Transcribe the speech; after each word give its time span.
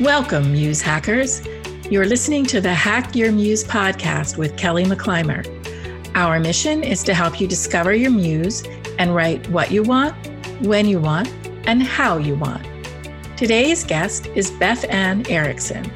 Welcome, 0.00 0.52
Muse 0.52 0.82
Hackers. 0.82 1.40
You're 1.90 2.04
listening 2.04 2.44
to 2.46 2.60
the 2.60 2.74
Hack 2.74 3.16
Your 3.16 3.32
Muse 3.32 3.64
podcast 3.64 4.36
with 4.36 4.54
Kelly 4.58 4.84
McClymer. 4.84 5.42
Our 6.14 6.38
mission 6.38 6.82
is 6.82 7.02
to 7.04 7.14
help 7.14 7.40
you 7.40 7.48
discover 7.48 7.94
your 7.94 8.10
muse 8.10 8.62
and 8.98 9.14
write 9.14 9.48
what 9.48 9.70
you 9.70 9.82
want, 9.82 10.14
when 10.60 10.86
you 10.86 11.00
want, 11.00 11.32
and 11.66 11.82
how 11.82 12.18
you 12.18 12.34
want. 12.34 12.62
Today's 13.38 13.84
guest 13.84 14.26
is 14.34 14.50
Beth 14.50 14.84
Ann 14.90 15.26
Erickson. 15.30 15.90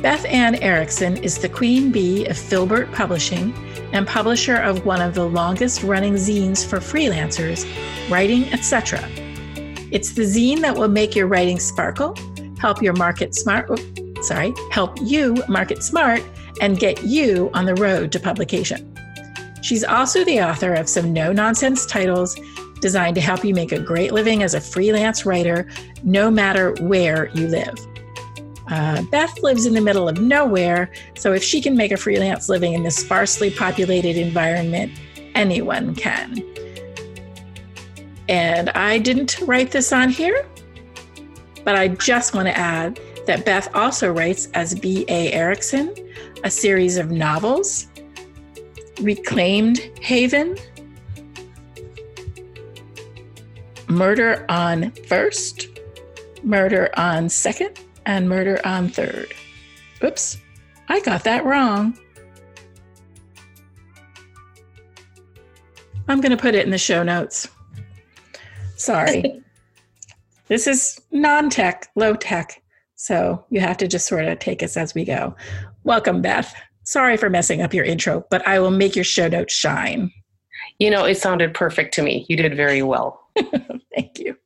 Beth 0.00 0.24
Ann 0.24 0.54
Erickson 0.62 1.18
is 1.18 1.36
the 1.36 1.50
queen 1.50 1.92
bee 1.92 2.24
of 2.24 2.38
Filbert 2.38 2.90
Publishing 2.92 3.52
and 3.92 4.06
publisher 4.06 4.56
of 4.56 4.86
one 4.86 5.02
of 5.02 5.12
the 5.12 5.28
longest 5.28 5.82
running 5.82 6.14
zines 6.14 6.66
for 6.66 6.78
freelancers, 6.78 7.66
Writing 8.10 8.50
Etc. 8.54 9.06
It's 9.90 10.12
the 10.12 10.22
zine 10.22 10.62
that 10.62 10.78
will 10.78 10.88
make 10.88 11.14
your 11.14 11.26
writing 11.26 11.60
sparkle 11.60 12.16
help 12.60 12.82
your 12.82 12.94
market 12.94 13.34
smart, 13.34 13.70
sorry, 14.22 14.52
help 14.70 14.96
you 15.02 15.42
market 15.48 15.82
smart 15.82 16.22
and 16.60 16.78
get 16.78 17.04
you 17.04 17.50
on 17.54 17.64
the 17.64 17.74
road 17.74 18.12
to 18.12 18.20
publication. 18.20 18.94
She's 19.62 19.84
also 19.84 20.24
the 20.24 20.40
author 20.40 20.74
of 20.74 20.88
some 20.88 21.12
no 21.12 21.32
nonsense 21.32 21.86
titles 21.86 22.38
designed 22.80 23.16
to 23.16 23.20
help 23.20 23.44
you 23.44 23.54
make 23.54 23.72
a 23.72 23.80
great 23.80 24.12
living 24.12 24.42
as 24.42 24.54
a 24.54 24.60
freelance 24.60 25.26
writer, 25.26 25.68
no 26.04 26.30
matter 26.30 26.74
where 26.80 27.28
you 27.34 27.48
live. 27.48 27.74
Uh, 28.70 29.02
Beth 29.10 29.42
lives 29.42 29.66
in 29.66 29.74
the 29.74 29.80
middle 29.80 30.08
of 30.08 30.20
nowhere, 30.20 30.90
so 31.16 31.32
if 31.32 31.42
she 31.42 31.60
can 31.60 31.76
make 31.76 31.90
a 31.90 31.96
freelance 31.96 32.48
living 32.48 32.74
in 32.74 32.82
this 32.82 32.96
sparsely 32.96 33.50
populated 33.50 34.16
environment, 34.16 34.92
anyone 35.34 35.94
can. 35.94 36.42
And 38.28 38.68
I 38.70 38.98
didn't 38.98 39.40
write 39.40 39.70
this 39.70 39.92
on 39.92 40.10
here, 40.10 40.46
but 41.68 41.76
I 41.76 41.88
just 41.88 42.34
want 42.34 42.48
to 42.48 42.56
add 42.56 42.98
that 43.26 43.44
Beth 43.44 43.68
also 43.74 44.10
writes 44.10 44.48
as 44.54 44.74
B.A. 44.74 45.30
Erickson, 45.34 45.94
a 46.42 46.50
series 46.50 46.96
of 46.96 47.10
novels, 47.10 47.88
Reclaimed 49.02 49.76
Haven, 50.00 50.56
Murder 53.86 54.46
on 54.48 54.92
First, 55.08 55.68
Murder 56.42 56.88
on 56.96 57.28
Second, 57.28 57.78
and 58.06 58.30
Murder 58.30 58.62
on 58.64 58.88
Third. 58.88 59.34
Oops, 60.02 60.38
I 60.88 61.00
got 61.00 61.22
that 61.24 61.44
wrong. 61.44 61.98
I'm 66.08 66.22
going 66.22 66.30
to 66.30 66.38
put 66.38 66.54
it 66.54 66.64
in 66.64 66.70
the 66.70 66.78
show 66.78 67.02
notes. 67.02 67.46
Sorry. 68.76 69.42
This 70.48 70.66
is 70.66 71.00
non 71.12 71.50
tech, 71.50 71.88
low 71.94 72.14
tech. 72.14 72.62
So 72.96 73.44
you 73.50 73.60
have 73.60 73.76
to 73.78 73.88
just 73.88 74.06
sort 74.06 74.24
of 74.24 74.38
take 74.38 74.62
us 74.62 74.76
as 74.76 74.94
we 74.94 75.04
go. 75.04 75.36
Welcome, 75.84 76.20
Beth. 76.20 76.54
Sorry 76.84 77.16
for 77.16 77.30
messing 77.30 77.60
up 77.60 77.74
your 77.74 77.84
intro, 77.84 78.24
but 78.30 78.46
I 78.48 78.58
will 78.58 78.70
make 78.70 78.96
your 78.96 79.04
show 79.04 79.28
notes 79.28 79.54
shine. 79.54 80.10
You 80.78 80.90
know, 80.90 81.04
it 81.04 81.18
sounded 81.18 81.54
perfect 81.54 81.94
to 81.94 82.02
me. 82.02 82.24
You 82.28 82.36
did 82.36 82.56
very 82.56 82.82
well. 82.82 83.20
Thank 83.94 84.18
you. 84.18 84.36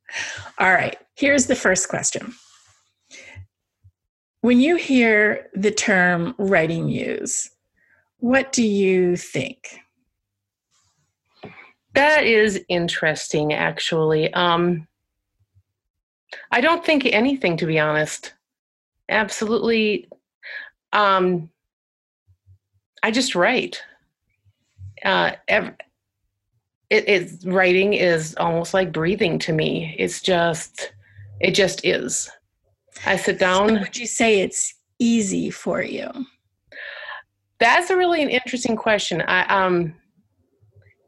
All 0.59 0.73
right, 0.73 0.97
here's 1.15 1.47
the 1.47 1.55
first 1.55 1.89
question. 1.89 2.35
When 4.41 4.61
you 4.61 4.77
hear 4.77 5.49
the 5.55 5.71
term 5.71 6.35
writing 6.37 6.87
muse, 6.87 7.49
what 8.19 8.53
do 8.53 8.65
you 8.65 9.17
think? 9.17 9.79
That 11.95 12.25
is 12.25 12.61
interesting, 12.69 13.53
actually. 13.53 14.33
Um, 14.35 14.89
I 16.51 16.61
don't 16.61 16.85
think 16.85 17.07
anything, 17.07 17.57
to 17.59 17.67
be 17.67 17.79
honest. 17.79 18.35
Absolutely. 19.09 20.09
Um, 20.93 21.51
I 23.03 23.11
just 23.11 23.35
write. 23.35 23.83
Uh, 25.05 25.33
ev- 25.49 25.77
it, 26.91 27.09
it's 27.09 27.45
writing 27.45 27.95
is 27.95 28.35
almost 28.37 28.75
like 28.75 28.93
breathing 28.93 29.39
to 29.41 29.53
me. 29.53 29.97
It's 29.99 30.21
just, 30.21 30.93
it 31.41 31.53
just 31.53 31.85
is. 31.85 32.31
I 33.07 33.17
sit 33.17 33.39
down. 33.39 33.69
So 33.69 33.81
would 33.81 33.97
you 33.97 34.07
say 34.07 34.41
it's 34.41 34.75
easy 34.99 35.51
for 35.51 35.83
you? 35.83 36.09
That's 37.59 37.91
a 37.91 37.97
really 37.97 38.23
an 38.23 38.29
interesting 38.29 38.77
question. 38.77 39.23
I 39.23 39.45
um 39.47 39.95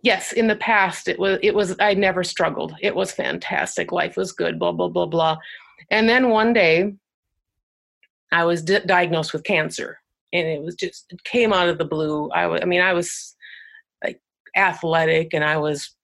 yes, 0.05 0.33
in 0.33 0.47
the 0.47 0.57
past 0.57 1.09
it 1.09 1.19
was 1.19 1.39
it 1.43 1.55
was 1.55 1.75
I 1.81 1.95
never 1.95 2.23
struggled. 2.23 2.77
It 2.81 2.95
was 2.95 3.11
fantastic. 3.11 3.91
Life 3.91 4.17
was 4.17 4.31
good. 4.31 4.59
Blah 4.59 4.73
blah 4.73 4.89
blah 4.89 5.07
blah. 5.07 5.37
And 5.91 6.09
then 6.09 6.29
one 6.29 6.53
day, 6.53 6.95
I 8.31 8.45
was 8.45 8.63
di- 8.63 8.85
diagnosed 8.87 9.33
with 9.33 9.43
cancer, 9.43 9.99
and 10.33 10.47
it 10.47 10.63
was 10.63 10.77
just 10.77 11.07
it 11.11 11.25
came 11.25 11.53
out 11.53 11.69
of 11.69 11.79
the 11.79 11.85
blue. 11.85 12.31
I 12.33 12.65
mean 12.65 12.81
I 12.81 12.93
was 12.93 13.35
like 14.05 14.21
athletic, 14.55 15.35
and 15.35 15.43
I 15.43 15.57
was 15.57 15.97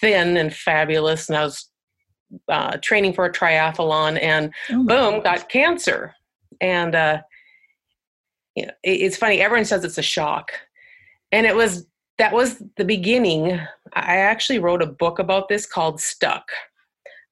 thin 0.00 0.36
and 0.36 0.52
fabulous, 0.52 1.28
and 1.28 1.36
I 1.36 1.44
was 1.44 1.70
uh, 2.48 2.78
training 2.78 3.12
for 3.12 3.26
a 3.26 3.32
triathlon, 3.32 4.20
and 4.20 4.52
oh 4.70 4.84
boom, 4.84 5.20
gosh. 5.20 5.22
got 5.22 5.48
cancer. 5.50 6.14
And 6.60 6.94
uh, 6.94 7.20
you 8.54 8.66
know, 8.66 8.72
it, 8.82 9.02
it's 9.02 9.16
funny. 9.18 9.40
Everyone 9.40 9.66
says 9.66 9.84
it's 9.84 9.98
a 9.98 10.02
shock, 10.02 10.52
and 11.30 11.46
it 11.46 11.54
was 11.54 11.86
that 12.18 12.32
was 12.32 12.62
the 12.76 12.84
beginning. 12.84 13.60
I 13.92 14.16
actually 14.16 14.58
wrote 14.58 14.82
a 14.82 14.86
book 14.86 15.18
about 15.18 15.48
this 15.48 15.66
called 15.66 16.00
Stuck 16.00 16.50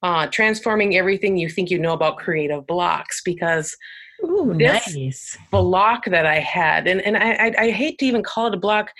uh, 0.02 0.26
Transforming 0.26 0.96
Everything 0.96 1.36
You 1.36 1.48
Think 1.48 1.70
You 1.70 1.78
Know 1.78 1.92
About 1.92 2.18
Creative 2.18 2.66
Blocks 2.66 3.22
because 3.22 3.76
Ooh, 4.24 4.54
this 4.56 4.96
nice. 4.96 5.38
block 5.50 6.04
that 6.06 6.26
I 6.26 6.38
had, 6.38 6.86
and, 6.86 7.00
and 7.02 7.16
I, 7.16 7.32
I, 7.32 7.54
I 7.58 7.70
hate 7.70 7.98
to 7.98 8.06
even 8.06 8.22
call 8.22 8.48
it 8.48 8.54
a 8.54 8.58
block. 8.58 8.90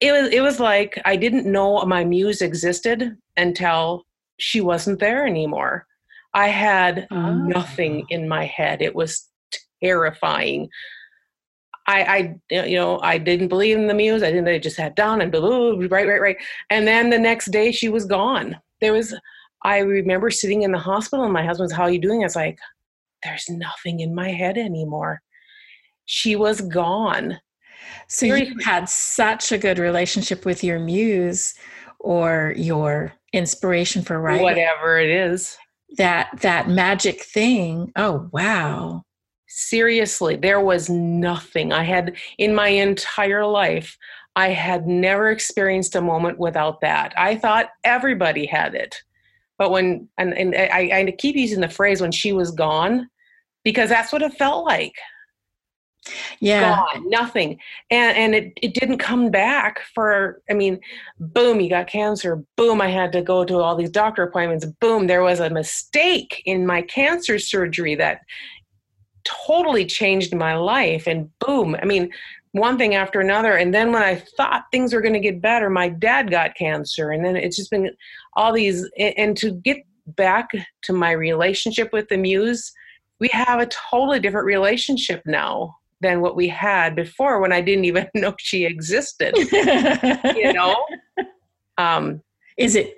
It 0.00 0.12
was, 0.12 0.30
it 0.30 0.40
was 0.40 0.60
like 0.60 1.00
I 1.04 1.16
didn't 1.16 1.46
know 1.46 1.84
my 1.84 2.04
muse 2.04 2.40
existed 2.40 3.16
until 3.36 4.04
she 4.38 4.60
wasn't 4.60 5.00
there 5.00 5.26
anymore. 5.26 5.86
I 6.34 6.48
had 6.48 7.08
oh. 7.10 7.32
nothing 7.34 8.06
in 8.10 8.28
my 8.28 8.44
head. 8.46 8.80
It 8.80 8.94
was 8.94 9.28
terrifying. 9.82 10.68
I, 11.88 12.02
I, 12.50 12.64
you 12.68 12.76
know, 12.76 13.00
I 13.00 13.16
didn't 13.16 13.48
believe 13.48 13.78
in 13.78 13.86
the 13.86 13.94
muse. 13.94 14.22
I 14.22 14.30
didn't. 14.30 14.46
I 14.46 14.58
just 14.58 14.76
sat 14.76 14.94
down 14.94 15.22
and 15.22 15.32
blah, 15.32 15.40
blah, 15.40 15.74
blah, 15.74 15.86
right, 15.90 16.06
right, 16.06 16.20
right. 16.20 16.36
And 16.68 16.86
then 16.86 17.08
the 17.08 17.18
next 17.18 17.50
day, 17.50 17.72
she 17.72 17.88
was 17.88 18.04
gone. 18.04 18.56
There 18.80 18.92
was. 18.92 19.14
I 19.64 19.78
remember 19.78 20.30
sitting 20.30 20.62
in 20.62 20.70
the 20.70 20.78
hospital, 20.78 21.24
and 21.24 21.32
my 21.32 21.44
husband's, 21.44 21.72
"How 21.72 21.84
are 21.84 21.90
you 21.90 21.98
doing?" 21.98 22.20
I 22.20 22.26
was 22.26 22.36
like, 22.36 22.58
"There's 23.24 23.48
nothing 23.48 24.00
in 24.00 24.14
my 24.14 24.30
head 24.30 24.58
anymore." 24.58 25.22
She 26.04 26.36
was 26.36 26.60
gone. 26.60 27.40
So 28.06 28.26
you 28.26 28.54
had 28.62 28.88
such 28.88 29.50
a 29.50 29.58
good 29.58 29.78
relationship 29.78 30.44
with 30.44 30.62
your 30.62 30.78
muse, 30.78 31.54
or 32.00 32.52
your 32.56 33.14
inspiration 33.32 34.02
for 34.02 34.20
writing, 34.20 34.42
whatever 34.42 34.98
it 34.98 35.10
is. 35.10 35.56
That 35.96 36.28
that 36.42 36.68
magic 36.68 37.22
thing. 37.22 37.92
Oh 37.96 38.28
wow! 38.30 39.04
Seriously 39.48 40.36
there 40.36 40.60
was 40.60 40.88
nothing. 40.88 41.72
I 41.72 41.82
had 41.82 42.16
in 42.38 42.54
my 42.54 42.68
entire 42.68 43.44
life 43.44 43.96
i 44.38 44.50
had 44.50 44.86
never 44.86 45.30
experienced 45.30 45.96
a 45.96 46.00
moment 46.00 46.38
without 46.38 46.80
that. 46.80 47.12
I 47.16 47.34
thought 47.34 47.70
everybody 47.82 48.46
had 48.46 48.76
it. 48.76 48.94
But 49.58 49.72
when 49.72 50.08
and, 50.16 50.32
and 50.32 50.54
I, 50.54 50.90
I 50.94 51.14
keep 51.18 51.34
using 51.34 51.60
the 51.60 51.68
phrase 51.68 52.00
when 52.00 52.12
she 52.12 52.30
was 52.32 52.52
gone 52.52 53.10
because 53.64 53.88
that's 53.88 54.12
what 54.12 54.22
it 54.22 54.32
felt 54.34 54.64
like. 54.64 54.94
Yeah. 56.38 56.76
Gone, 56.76 57.10
nothing. 57.10 57.58
And 57.90 58.16
and 58.16 58.34
it, 58.36 58.52
it 58.62 58.74
didn't 58.74 58.98
come 58.98 59.32
back 59.32 59.80
for 59.92 60.40
i 60.48 60.54
mean 60.54 60.78
boom 61.18 61.60
you 61.60 61.68
got 61.68 61.88
cancer. 61.88 62.44
Boom 62.56 62.80
i 62.80 62.88
had 62.88 63.10
to 63.12 63.22
go 63.22 63.44
to 63.44 63.58
all 63.58 63.74
these 63.74 63.90
doctor 63.90 64.22
appointments. 64.22 64.64
Boom 64.80 65.08
there 65.08 65.24
was 65.24 65.40
a 65.40 65.50
mistake 65.50 66.42
in 66.46 66.64
my 66.64 66.82
cancer 66.82 67.40
surgery 67.40 67.96
that 67.96 68.20
totally 69.46 69.84
changed 69.84 70.34
my 70.34 70.54
life 70.54 71.06
and 71.06 71.28
boom 71.38 71.76
i 71.82 71.84
mean 71.84 72.10
one 72.52 72.78
thing 72.78 72.94
after 72.94 73.20
another. 73.20 73.56
And 73.56 73.74
then 73.74 73.92
when 73.92 74.02
i 74.02 74.16
thought 74.36 74.64
things 74.72 74.92
were 74.92 75.00
going 75.00 75.14
to 75.14 75.20
get 75.20 75.40
better 75.40 75.70
my 75.70 75.88
dad 75.88 76.30
got 76.30 76.56
cancer. 76.56 77.10
And 77.10 77.24
then 77.24 77.36
it's 77.36 77.56
just 77.56 77.70
been 77.70 77.90
all 78.34 78.52
these 78.52 78.88
and 78.98 79.36
to 79.36 79.52
get 79.52 79.78
back 80.16 80.50
to 80.82 80.92
my 80.92 81.10
relationship 81.10 81.92
with 81.92 82.08
the 82.08 82.16
muse 82.16 82.72
we 83.20 83.28
have 83.28 83.60
a 83.60 83.66
totally 83.66 84.20
different 84.20 84.46
relationship 84.46 85.20
now 85.26 85.76
than 86.00 86.20
what 86.20 86.36
we 86.36 86.48
had 86.48 86.96
before 86.96 87.40
when 87.40 87.52
i 87.52 87.60
didn't 87.60 87.84
even 87.84 88.08
know 88.14 88.34
she 88.38 88.64
existed 88.64 89.34
you 90.34 90.52
know? 90.54 90.74
Um 91.76 92.22
is 92.56 92.74
it 92.74 92.97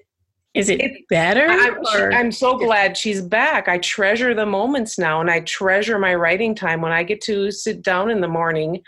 is 0.54 0.68
it, 0.68 1.06
better? 1.08 1.46
I'm, 1.48 1.86
I'm, 2.12 2.32
so 2.32 2.58
glad 2.58 2.96
she's 2.96 3.22
back. 3.22 3.68
I 3.68 3.78
treasure 3.78 4.34
the 4.34 4.46
moments 4.46 4.98
now 4.98 5.20
and 5.20 5.30
I 5.30 5.40
treasure 5.40 5.98
my 5.98 6.14
writing 6.14 6.54
time 6.54 6.80
when 6.80 6.92
I 6.92 7.02
get 7.02 7.20
to 7.22 7.50
sit 7.50 7.82
down 7.82 8.10
in 8.10 8.20
the 8.20 8.28
morning. 8.28 8.82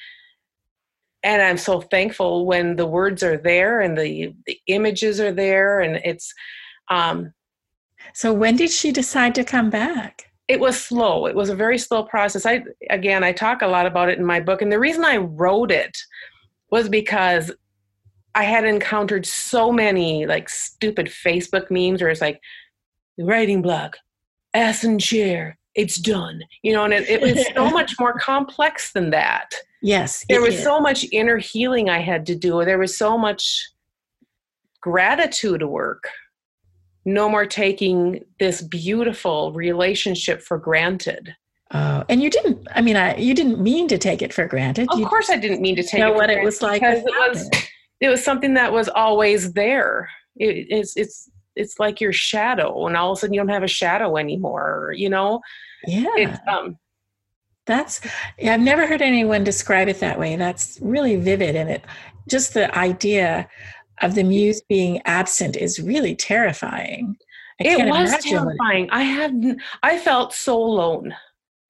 And 1.23 1.41
I'm 1.41 1.59
so 1.59 1.81
thankful 1.81 2.47
when 2.47 2.75
the 2.75 2.87
words 2.87 3.23
are 3.23 3.39
there 3.39 3.81
and 3.81 3.97
the, 3.97 4.35
the 4.47 4.59
images 4.67 5.21
are 5.21 5.33
there. 5.33 5.81
And 5.81 6.01
it's. 6.05 6.35
Um, 6.89 7.33
so 8.13 8.33
when 8.33 8.57
did 8.57 8.71
she 8.71 8.91
decide 8.91 9.35
to 9.37 9.45
come 9.45 9.71
back? 9.71 10.33
it 10.49 10.61
was 10.61 10.79
slow. 10.79 11.27
It 11.27 11.35
was 11.35 11.49
a 11.49 11.55
very 11.55 11.79
slow 11.79 12.03
process. 12.03 12.45
I 12.45 12.63
again, 12.91 13.25
I 13.25 13.33
talk 13.33 13.63
a 13.63 13.67
lot 13.67 13.87
about 13.87 14.11
it 14.11 14.19
in 14.19 14.25
my 14.25 14.39
book, 14.39 14.61
and 14.61 14.71
the 14.71 14.79
reason 14.79 15.05
I 15.05 15.17
wrote 15.17 15.71
it 15.71 15.97
was 16.71 16.89
because 16.89 17.51
I 18.35 18.45
had 18.45 18.65
encountered 18.65 19.27
so 19.27 19.71
many 19.71 20.27
like 20.27 20.49
stupid 20.49 21.07
Facebook 21.07 21.71
memes 21.71 22.01
where 22.01 22.11
it's 22.11 22.21
like 22.21 22.41
writing 23.19 23.63
block, 23.63 23.99
ass 24.55 24.85
and 24.85 25.01
chair, 25.01 25.59
it's 25.75 25.97
done. 25.97 26.41
You 26.63 26.73
know, 26.73 26.85
and 26.85 26.93
it, 26.93 27.09
it 27.09 27.21
was 27.21 27.47
so 27.55 27.71
much 27.71 27.95
more 27.99 28.19
complex 28.19 28.93
than 28.93 29.11
that. 29.11 29.51
Yes. 29.83 30.25
There 30.29 30.41
was 30.41 30.55
is. 30.55 30.63
so 30.63 30.81
much 30.81 31.05
inner 31.13 31.39
healing 31.39 31.91
I 31.91 31.99
had 31.99 32.25
to 32.27 32.37
do. 32.37 32.65
There 32.65 32.79
was 32.79 32.97
so 32.97 33.19
much 33.19 33.69
gratitude 34.81 35.63
work 35.63 36.09
no 37.05 37.29
more 37.29 37.47
taking 37.47 38.25
this 38.39 38.63
beautiful 38.63 39.53
relationship 39.53 40.41
for 40.43 40.59
granted. 40.59 41.35
Oh, 41.75 42.05
and 42.09 42.23
you 42.23 42.31
didn't. 42.31 42.67
I 42.75 42.83
mean, 42.83 42.97
I 42.97 43.17
you 43.17 43.35
didn't 43.35 43.61
mean 43.61 43.89
to 43.89 43.99
take 43.99 44.21
it 44.21 44.33
for 44.33 44.47
granted. 44.47 44.89
Of 44.91 44.99
you 44.99 45.07
course, 45.07 45.31
I 45.31 45.37
didn't 45.37 45.63
mean 45.63 45.75
to 45.77 45.83
take 45.83 46.01
know 46.01 46.13
it 46.13 46.17
what 46.17 46.31
it 46.31 46.45
was 46.45 46.61
like 46.61 46.83
because 46.83 46.99
it 46.99 47.05
was 47.05 47.51
it. 48.03 48.07
it 48.07 48.11
was 48.11 48.25
something 48.25 48.55
that 48.55 48.73
was 48.73 48.89
always 48.89 49.53
there. 49.53 50.11
It, 50.37 50.67
it's 50.71 50.97
it's 50.97 51.31
it's 51.55 51.79
like 51.79 52.01
your 52.01 52.13
shadow, 52.13 52.87
and 52.87 52.97
all 52.97 53.13
of 53.13 53.19
a 53.19 53.21
sudden 53.21 53.35
you 53.35 53.41
don't 53.41 53.49
have 53.49 53.63
a 53.63 53.69
shadow 53.69 54.17
anymore. 54.17 54.93
You 54.97 55.11
know? 55.11 55.41
Yeah. 55.87 56.07
It's, 56.17 56.39
um, 56.49 56.79
that's 57.67 58.01
yeah, 58.39 58.55
I've 58.55 58.61
never 58.61 58.87
heard 58.87 59.03
anyone 59.03 59.45
describe 59.45 59.89
it 59.89 60.01
that 60.01 60.19
way. 60.19 60.37
That's 60.37 60.79
really 60.83 61.17
vivid, 61.17 61.55
and 61.55 61.71
it 61.71 61.85
just 62.29 62.55
the 62.55 62.77
idea 62.77 63.49
of 64.01 64.15
the 64.15 64.25
muse 64.25 64.63
being 64.69 65.01
absent 65.05 65.57
is 65.57 65.79
really 65.79 66.17
terrifying. 66.17 67.17
I 67.61 67.69
it 67.69 67.87
was 67.89 68.17
terrifying. 68.19 68.89
I 68.91 69.03
had 69.03 69.57
I 69.83 69.99
felt 69.99 70.33
so 70.33 70.57
alone. 70.57 71.15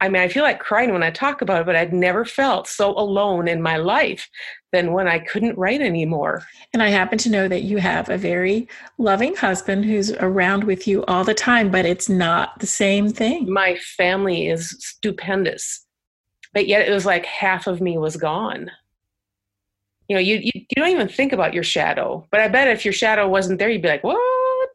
I 0.02 0.08
mean, 0.08 0.20
I 0.20 0.26
feel 0.26 0.42
like 0.42 0.58
crying 0.58 0.92
when 0.92 1.04
I 1.04 1.12
talk 1.12 1.42
about 1.42 1.60
it, 1.60 1.66
but 1.66 1.76
I'd 1.76 1.92
never 1.92 2.24
felt 2.24 2.66
so 2.66 2.90
alone 2.98 3.46
in 3.46 3.62
my 3.62 3.76
life 3.76 4.28
than 4.72 4.92
when 4.92 5.06
I 5.06 5.20
couldn't 5.20 5.56
write 5.56 5.80
anymore. 5.80 6.42
And 6.72 6.82
I 6.82 6.88
happen 6.88 7.18
to 7.18 7.30
know 7.30 7.46
that 7.46 7.62
you 7.62 7.76
have 7.76 8.08
a 8.08 8.18
very 8.18 8.66
loving 8.98 9.36
husband 9.36 9.84
who's 9.84 10.10
around 10.10 10.64
with 10.64 10.88
you 10.88 11.04
all 11.04 11.22
the 11.22 11.34
time, 11.34 11.70
but 11.70 11.84
it's 11.84 12.08
not 12.08 12.58
the 12.58 12.66
same 12.66 13.10
thing. 13.10 13.48
My 13.48 13.76
family 13.76 14.48
is 14.48 14.70
stupendous, 14.80 15.86
but 16.52 16.66
yet 16.66 16.88
it 16.88 16.90
was 16.90 17.06
like 17.06 17.24
half 17.24 17.68
of 17.68 17.80
me 17.80 17.96
was 17.96 18.16
gone. 18.16 18.72
You 20.08 20.16
know 20.16 20.20
you, 20.20 20.38
you, 20.42 20.50
you 20.54 20.74
don't 20.74 20.88
even 20.88 21.08
think 21.08 21.32
about 21.32 21.54
your 21.54 21.62
shadow 21.62 22.26
but 22.30 22.40
i 22.40 22.48
bet 22.48 22.68
if 22.68 22.84
your 22.84 22.92
shadow 22.92 23.26
wasn't 23.26 23.58
there 23.58 23.70
you'd 23.70 23.80
be 23.80 23.88
like 23.88 24.04
what? 24.04 24.18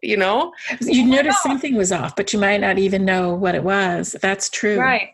You 0.01 0.17
know? 0.17 0.53
You 0.81 1.05
notice 1.05 1.39
something 1.43 1.75
was 1.75 1.91
off 1.91 2.15
but 2.15 2.33
you 2.33 2.39
might 2.39 2.61
not 2.61 2.79
even 2.79 3.05
know 3.05 3.35
what 3.35 3.53
it 3.53 3.63
was. 3.63 4.15
That's 4.21 4.49
true. 4.49 4.79
Right 4.79 5.09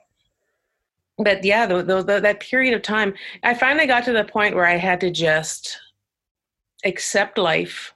but 1.18 1.44
yeah 1.44 1.66
the, 1.66 1.84
the, 1.84 2.02
the, 2.02 2.20
that 2.20 2.40
period 2.40 2.74
of 2.74 2.82
time 2.82 3.14
i 3.44 3.54
finally 3.54 3.88
got 3.88 4.04
to 4.04 4.14
the 4.14 4.24
point 4.24 4.56
where 4.56 4.66
i 4.66 4.78
had 4.78 5.00
to 5.00 5.12
just 5.12 5.80
accept 6.84 7.38
life. 7.38 7.94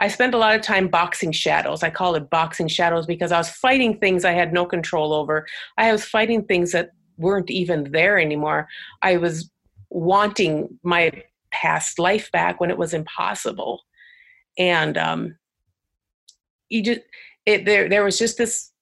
I 0.00 0.08
spent 0.08 0.34
a 0.34 0.38
lot 0.38 0.56
of 0.56 0.62
time 0.62 0.88
boxing 0.88 1.30
shadows. 1.30 1.82
I 1.82 1.90
call 1.90 2.14
it 2.16 2.30
boxing 2.30 2.68
shadows 2.68 3.06
because 3.06 3.32
i 3.32 3.38
was 3.38 3.48
fighting 3.48 3.98
things 3.98 4.24
i 4.24 4.32
had 4.32 4.52
no 4.52 4.66
control 4.66 5.12
over. 5.12 5.46
I 5.78 5.92
was 5.92 6.04
fighting 6.04 6.44
things 6.44 6.72
that 6.72 6.90
weren't 7.16 7.50
even 7.50 7.92
there 7.92 8.18
anymore. 8.18 8.68
I 9.02 9.18
was 9.18 9.50
wanting 9.90 10.80
my 10.82 11.22
past 11.52 12.00
life 12.00 12.30
back 12.32 12.60
when 12.60 12.70
it 12.70 12.78
was 12.78 12.92
impossible. 12.94 13.82
And 14.58 14.98
um 14.98 15.36
you 16.68 16.82
just 16.82 17.00
it 17.46 17.64
there 17.64 17.88
there 17.88 18.04
was 18.04 18.18
just 18.18 18.36
this 18.36 18.72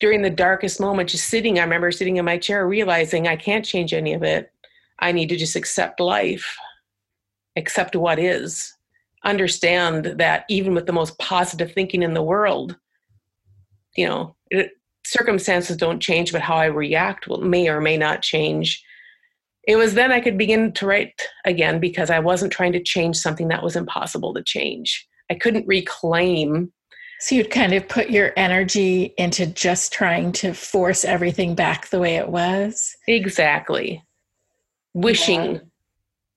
during 0.00 0.22
the 0.22 0.30
darkest 0.30 0.80
moment 0.80 1.08
just 1.08 1.28
sitting 1.28 1.58
i 1.58 1.62
remember 1.62 1.90
sitting 1.90 2.16
in 2.16 2.24
my 2.24 2.38
chair 2.38 2.66
realizing 2.66 3.28
i 3.28 3.36
can't 3.36 3.64
change 3.64 3.92
any 3.92 4.12
of 4.12 4.22
it 4.22 4.52
i 5.00 5.12
need 5.12 5.28
to 5.28 5.36
just 5.36 5.56
accept 5.56 6.00
life 6.00 6.56
accept 7.56 7.96
what 7.96 8.18
is 8.18 8.74
understand 9.24 10.04
that 10.04 10.44
even 10.48 10.74
with 10.74 10.86
the 10.86 10.92
most 10.92 11.18
positive 11.18 11.72
thinking 11.72 12.02
in 12.02 12.14
the 12.14 12.22
world 12.22 12.76
you 13.96 14.06
know 14.06 14.34
it, 14.50 14.72
circumstances 15.06 15.76
don't 15.76 16.00
change 16.00 16.32
but 16.32 16.42
how 16.42 16.56
i 16.56 16.66
react 16.66 17.26
will 17.26 17.40
may 17.40 17.68
or 17.68 17.80
may 17.80 17.96
not 17.96 18.22
change 18.22 18.84
it 19.66 19.76
was 19.76 19.94
then 19.94 20.12
I 20.12 20.20
could 20.20 20.36
begin 20.36 20.72
to 20.72 20.86
write 20.86 21.20
again 21.44 21.80
because 21.80 22.10
I 22.10 22.18
wasn't 22.18 22.52
trying 22.52 22.72
to 22.72 22.82
change 22.82 23.16
something 23.16 23.48
that 23.48 23.62
was 23.62 23.76
impossible 23.76 24.34
to 24.34 24.42
change. 24.42 25.06
I 25.30 25.34
couldn't 25.34 25.66
reclaim. 25.66 26.72
So 27.20 27.34
you'd 27.34 27.50
kind 27.50 27.72
of 27.72 27.88
put 27.88 28.10
your 28.10 28.32
energy 28.36 29.14
into 29.16 29.46
just 29.46 29.92
trying 29.92 30.32
to 30.32 30.52
force 30.52 31.04
everything 31.04 31.54
back 31.54 31.88
the 31.88 31.98
way 31.98 32.16
it 32.16 32.28
was? 32.28 32.96
Exactly. 33.08 34.02
Wishing. 34.92 35.54
Yeah. 35.54 35.60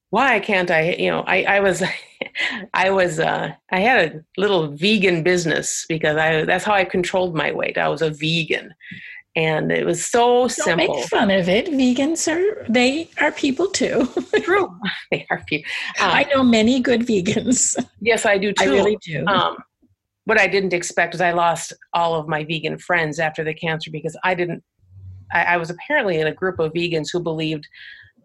Why 0.10 0.40
can't 0.40 0.72
I? 0.72 0.94
You 0.94 1.12
know, 1.12 1.22
I, 1.22 1.44
I 1.44 1.60
was, 1.60 1.84
I 2.74 2.90
was, 2.90 3.20
uh, 3.20 3.54
I 3.72 3.80
had 3.80 4.14
a 4.14 4.24
little 4.40 4.68
vegan 4.68 5.24
business 5.24 5.86
because 5.90 6.16
I, 6.16 6.46
that's 6.46 6.64
how 6.64 6.74
I 6.74 6.86
controlled 6.86 7.36
my 7.36 7.52
weight. 7.52 7.78
I 7.78 7.90
was 7.90 8.02
a 8.02 8.12
vegan 8.12 8.74
and 9.38 9.72
it 9.72 9.86
was 9.86 10.04
so 10.04 10.40
Don't 10.40 10.52
simple. 10.52 10.96
Make 10.96 11.06
fun 11.06 11.30
of 11.30 11.48
it. 11.48 11.68
Vegans 11.68 12.28
are 12.28 12.66
they 12.68 13.08
are 13.22 13.32
people 13.32 13.68
too. 13.68 14.10
True, 14.42 14.76
they 15.12 15.28
are 15.30 15.44
people. 15.46 15.70
Um, 16.02 16.10
I 16.10 16.24
know 16.34 16.44
many 16.44 16.80
good 16.80 17.02
vegans. 17.02 17.78
Yes, 18.02 18.26
I 18.26 18.40
do 18.40 18.52
too. 18.52 18.64
I 18.64 18.74
really 18.74 18.98
do. 18.98 19.24
Um, 19.28 19.58
what 20.28 20.38
I 20.38 20.48
didn't 20.48 20.74
expect 20.74 21.14
was 21.14 21.22
I 21.22 21.32
lost 21.32 21.72
all 21.94 22.14
of 22.14 22.28
my 22.28 22.44
vegan 22.44 22.78
friends 22.78 23.18
after 23.18 23.46
the 23.46 23.54
cancer 23.54 23.90
because 23.90 24.18
I 24.26 24.36
didn't. 24.36 24.62
I, 25.32 25.44
I 25.44 25.58
was 25.58 25.70
apparently 25.70 26.20
in 26.20 26.28
a 26.28 26.34
group 26.34 26.60
of 26.60 26.74
vegans 26.74 27.08
who 27.12 27.22
believed 27.22 27.66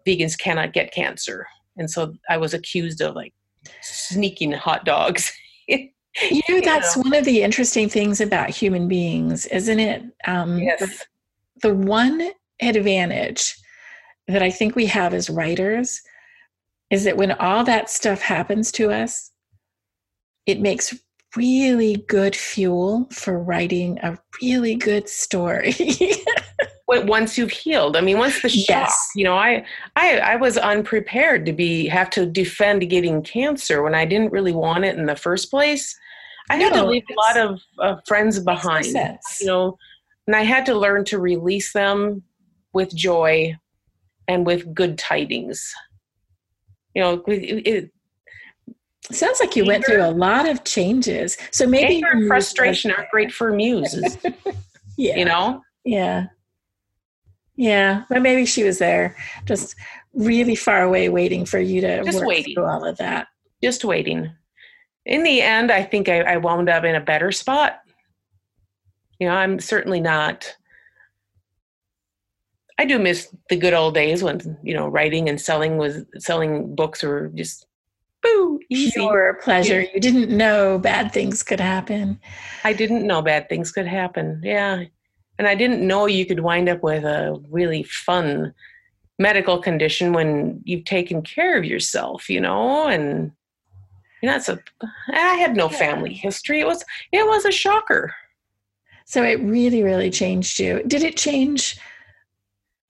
vegans 0.05 0.37
cannot 0.37 0.73
get 0.73 0.93
cancer, 0.93 1.47
and 1.77 1.89
so 1.89 2.13
I 2.29 2.35
was 2.35 2.53
accused 2.53 2.99
of 3.01 3.15
like 3.15 3.33
sneaking 3.81 4.51
hot 4.51 4.85
dogs. 4.85 5.31
You 6.29 6.43
know, 6.47 6.61
that's 6.61 6.95
one 6.95 7.15
of 7.15 7.25
the 7.25 7.41
interesting 7.41 7.89
things 7.89 8.21
about 8.21 8.51
human 8.51 8.87
beings, 8.87 9.47
isn't 9.47 9.79
it? 9.79 10.03
Um, 10.27 10.59
yes. 10.59 10.79
The, 10.79 11.69
the 11.69 11.73
one 11.73 12.29
advantage 12.61 13.55
that 14.27 14.43
I 14.43 14.51
think 14.51 14.75
we 14.75 14.85
have 14.85 15.15
as 15.15 15.27
writers 15.27 15.99
is 16.91 17.03
that 17.05 17.17
when 17.17 17.31
all 17.31 17.63
that 17.63 17.89
stuff 17.89 18.21
happens 18.21 18.71
to 18.73 18.91
us, 18.91 19.31
it 20.45 20.61
makes 20.61 20.93
really 21.35 21.97
good 22.07 22.35
fuel 22.35 23.07
for 23.11 23.39
writing 23.39 23.99
a 23.99 24.17
really 24.41 24.75
good 24.75 25.09
story. 25.09 25.75
once 26.87 27.37
you've 27.37 27.51
healed, 27.51 27.97
I 27.97 28.01
mean, 28.01 28.17
once 28.17 28.41
the 28.41 28.49
shock, 28.49 28.69
yes. 28.69 29.09
you 29.15 29.23
know, 29.23 29.35
I, 29.35 29.65
I, 29.95 30.17
I 30.19 30.35
was 30.35 30.57
unprepared 30.57 31.45
to 31.45 31.53
be 31.53 31.87
have 31.87 32.09
to 32.11 32.25
defend 32.25 32.89
getting 32.89 33.23
cancer 33.23 33.81
when 33.81 33.95
I 33.95 34.05
didn't 34.05 34.31
really 34.31 34.51
want 34.51 34.85
it 34.85 34.97
in 34.97 35.05
the 35.05 35.15
first 35.15 35.49
place. 35.49 35.97
I 36.49 36.57
had 36.57 36.73
no, 36.73 36.83
to 36.83 36.89
leave 36.89 37.03
a 37.09 37.13
lot 37.15 37.37
of 37.37 37.61
uh, 37.79 38.01
friends 38.05 38.39
behind, 38.39 38.85
you 38.85 39.47
know, 39.47 39.77
and 40.27 40.35
I 40.35 40.43
had 40.43 40.65
to 40.67 40.77
learn 40.77 41.05
to 41.05 41.19
release 41.19 41.73
them 41.73 42.21
with 42.73 42.93
joy 42.93 43.55
and 44.27 44.45
with 44.45 44.73
good 44.73 44.97
tidings. 44.97 45.73
You 46.93 47.01
know, 47.01 47.23
it, 47.27 47.67
it 47.67 47.91
sounds 49.11 49.39
like 49.39 49.55
you 49.55 49.63
anger, 49.63 49.71
went 49.71 49.85
through 49.85 50.03
a 50.03 50.11
lot 50.11 50.47
of 50.47 50.63
changes. 50.63 51.37
So 51.51 51.67
maybe 51.67 51.95
anger 51.95 52.09
and 52.11 52.27
frustration 52.27 52.91
are 52.91 53.07
great 53.11 53.31
for 53.31 53.53
muses. 53.53 54.17
yeah, 54.97 55.17
you 55.17 55.25
know. 55.25 55.61
Yeah. 55.83 56.27
Yeah, 57.55 58.03
but 58.09 58.23
maybe 58.23 58.47
she 58.47 58.63
was 58.63 58.79
there, 58.79 59.15
just 59.45 59.75
really 60.13 60.55
far 60.55 60.81
away, 60.81 61.09
waiting 61.09 61.45
for 61.45 61.59
you 61.59 61.81
to 61.81 62.03
just 62.03 62.17
work 62.17 62.27
waiting. 62.27 62.55
through 62.55 62.65
all 62.65 62.83
of 62.83 62.97
that. 62.97 63.27
Just 63.61 63.85
waiting 63.85 64.31
in 65.05 65.23
the 65.23 65.41
end, 65.41 65.71
I 65.71 65.83
think 65.83 66.07
I, 66.09 66.21
I 66.21 66.37
wound 66.37 66.69
up 66.69 66.83
in 66.83 66.95
a 66.95 67.01
better 67.01 67.31
spot. 67.31 67.79
You 69.19 69.27
know, 69.27 69.35
I'm 69.35 69.59
certainly 69.59 69.99
not. 69.99 70.55
I 72.79 72.85
do 72.85 72.97
miss 72.99 73.33
the 73.49 73.57
good 73.57 73.73
old 73.73 73.93
days 73.93 74.23
when 74.23 74.57
you 74.63 74.73
know 74.73 74.87
writing 74.87 75.29
and 75.29 75.39
selling 75.39 75.77
was 75.77 76.03
selling 76.17 76.75
books 76.75 77.03
were 77.03 77.31
just 77.35 77.67
boo 78.23 78.59
easy. 78.69 78.91
Pure 78.91 79.39
pleasure. 79.43 79.81
Yeah. 79.81 79.89
You 79.93 79.99
didn't 79.99 80.29
know 80.35 80.79
bad 80.79 81.11
things 81.11 81.43
could 81.43 81.59
happen. 81.59 82.19
I 82.63 82.73
didn't 82.73 83.05
know 83.05 83.21
bad 83.21 83.49
things 83.49 83.71
could 83.71 83.87
happen. 83.87 84.41
Yeah, 84.43 84.83
and 85.37 85.47
I 85.47 85.55
didn't 85.55 85.85
know 85.85 86.07
you 86.07 86.25
could 86.25 86.39
wind 86.39 86.69
up 86.69 86.81
with 86.81 87.03
a 87.03 87.39
really 87.49 87.83
fun 87.83 88.53
medical 89.19 89.59
condition 89.59 90.13
when 90.13 90.61
you've 90.63 90.85
taken 90.85 91.21
care 91.21 91.57
of 91.57 91.65
yourself. 91.65 92.29
You 92.29 92.41
know, 92.41 92.87
and 92.87 93.31
it's 94.21 94.49
a, 94.49 94.57
I 95.09 95.35
had 95.35 95.55
no 95.55 95.69
family 95.69 96.13
history. 96.13 96.61
It 96.61 96.65
was, 96.65 96.83
it 97.11 97.27
was 97.27 97.45
a 97.45 97.51
shocker. 97.51 98.15
So 99.05 99.21
it 99.21 99.41
really, 99.41 99.83
really 99.83 100.09
changed 100.09 100.59
you. 100.59 100.81
Did 100.87 101.03
it 101.03 101.17
change? 101.17 101.77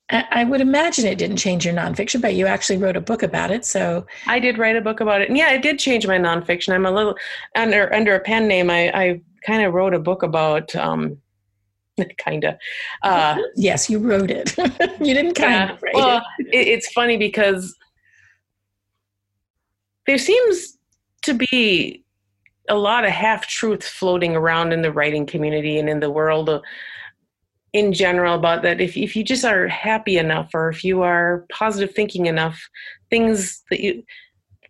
I 0.09 0.43
would 0.43 0.61
imagine 0.61 1.05
it 1.05 1.17
didn't 1.17 1.37
change 1.37 1.65
your 1.65 1.73
nonfiction, 1.73 2.21
but 2.21 2.35
you 2.35 2.45
actually 2.45 2.77
wrote 2.77 2.97
a 2.97 3.01
book 3.01 3.23
about 3.23 3.51
it. 3.51 3.65
So 3.65 4.05
I 4.27 4.37
did 4.37 4.57
write 4.57 4.75
a 4.75 4.81
book 4.81 4.99
about 4.99 5.21
it, 5.21 5.29
and 5.29 5.37
yeah, 5.37 5.51
it 5.51 5.61
did 5.61 5.79
change 5.79 6.05
my 6.05 6.17
nonfiction. 6.17 6.73
I'm 6.73 6.85
a 6.85 6.91
little 6.91 7.15
under 7.55 7.93
under 7.93 8.13
a 8.15 8.19
pen 8.19 8.47
name. 8.47 8.69
I, 8.69 8.89
I 8.89 9.21
kind 9.45 9.63
of 9.63 9.73
wrote 9.73 9.93
a 9.93 9.99
book 9.99 10.21
about 10.21 10.75
um, 10.75 11.17
kind 12.17 12.43
of. 12.43 12.55
Uh, 13.01 13.37
yes, 13.55 13.89
you 13.89 13.97
wrote 13.97 14.29
it. 14.29 14.55
you 14.99 15.13
didn't 15.13 15.35
kind 15.35 15.71
of 15.71 15.81
write 15.81 15.95
well, 15.95 16.21
it. 16.39 16.47
it. 16.47 16.67
It's 16.67 16.91
funny 16.91 17.17
because 17.17 17.75
there 20.05 20.17
seems 20.17 20.77
to 21.23 21.33
be 21.33 22.03
a 22.69 22.75
lot 22.75 23.05
of 23.05 23.11
half 23.11 23.47
truths 23.47 23.87
floating 23.87 24.35
around 24.35 24.73
in 24.73 24.81
the 24.81 24.91
writing 24.91 25.25
community 25.25 25.79
and 25.79 25.89
in 25.89 25.99
the 25.99 26.11
world 26.11 26.49
of, 26.49 26.61
in 27.73 27.91
general 27.91 28.35
about 28.35 28.61
that 28.61 28.79
if, 28.79 28.95
if 28.95 29.15
you 29.15 29.23
just 29.23 29.43
are 29.43 29.67
happy 29.67 30.17
enough 30.17 30.51
or 30.53 30.69
if 30.69 30.83
you 30.83 31.01
are 31.01 31.45
positive 31.51 31.93
thinking 31.93 32.27
enough 32.27 32.69
things 33.09 33.61
that 33.69 33.79
you 33.79 34.03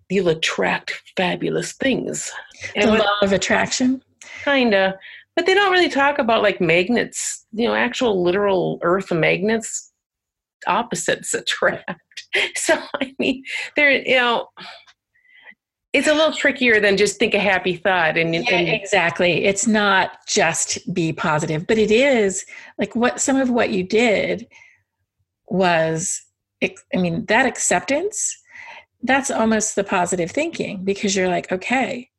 you'll 0.09 0.29
attract 0.29 1.01
fabulous 1.17 1.73
things. 1.73 2.31
The 2.75 2.85
law 2.85 3.17
of 3.21 3.31
attraction? 3.31 4.01
Kinda. 4.43 4.97
But 5.35 5.45
they 5.45 5.53
don't 5.53 5.71
really 5.71 5.89
talk 5.89 6.19
about 6.19 6.43
like 6.43 6.61
magnets 6.61 7.45
you 7.51 7.67
know 7.67 7.75
actual 7.75 8.23
literal 8.23 8.79
earth 8.81 9.11
magnets. 9.11 9.91
Opposites 10.67 11.33
attract. 11.33 11.99
So 12.55 12.75
i 12.99 13.13
mean 13.19 13.43
there 13.75 13.91
you 13.91 14.15
know 14.15 14.47
it's 15.93 16.07
a 16.07 16.13
little 16.13 16.33
trickier 16.33 16.79
than 16.79 16.97
just 16.97 17.19
think 17.19 17.35
a 17.35 17.39
happy 17.39 17.75
thought 17.75 18.17
and, 18.17 18.33
yeah, 18.33 18.41
and, 18.49 18.67
exactly. 18.67 19.45
It's 19.45 19.67
not 19.67 20.25
just 20.27 20.93
be 20.93 21.13
positive 21.13 21.67
but 21.67 21.77
it 21.77 21.91
is 21.91 22.45
like 22.77 22.95
what 22.95 23.21
some 23.21 23.37
of 23.37 23.49
what 23.49 23.69
you 23.69 23.83
did 23.83 24.47
was 25.47 26.21
i 26.63 26.97
mean 26.97 27.25
that 27.25 27.45
acceptance 27.45 28.37
that's 29.03 29.29
almost 29.29 29.75
the 29.75 29.83
positive 29.83 30.31
thinking 30.31 30.83
because 30.83 31.15
you're 31.15 31.27
like 31.27 31.51
okay 31.51 32.09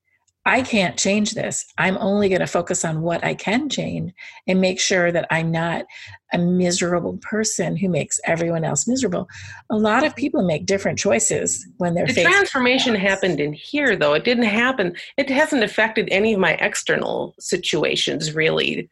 I 0.47 0.61
can't 0.63 0.99
change 0.99 1.33
this. 1.33 1.65
I'm 1.79 1.97
only 1.99 2.29
going 2.29 2.41
to 2.41 2.47
focus 2.47 2.85
on 2.85 3.01
what 3.01 3.25
I 3.25 3.35
can 3.35 3.71
change 3.71 4.13
and 4.47 4.61
make 4.61 4.79
sure 4.79 5.11
that 5.11 5.27
I'm 5.31 5.51
not 5.51 5.87
a 6.35 6.39
miserable 6.39 7.17
person 7.23 7.77
who 7.77 7.89
makes 7.89 8.21
everyone 8.25 8.63
else 8.63 8.87
miserable. 8.87 9.27
A 9.71 9.77
lot 9.77 10.05
of 10.05 10.15
people 10.15 10.43
make 10.43 10.67
different 10.67 10.99
choices 10.99 11.67
when 11.79 11.95
they're 11.95 12.07
the 12.07 12.23
transformation 12.23 12.95
happened 12.95 13.41
in 13.41 13.55
here 13.55 13.97
though. 13.97 14.13
It 14.13 14.25
didn't 14.25 14.45
happen. 14.45 14.95
It 15.17 15.31
hasn't 15.31 15.65
affected 15.65 16.09
any 16.11 16.35
of 16.35 16.41
my 16.41 16.53
external 16.55 17.35
situations 17.39 18.35
really. 18.35 18.91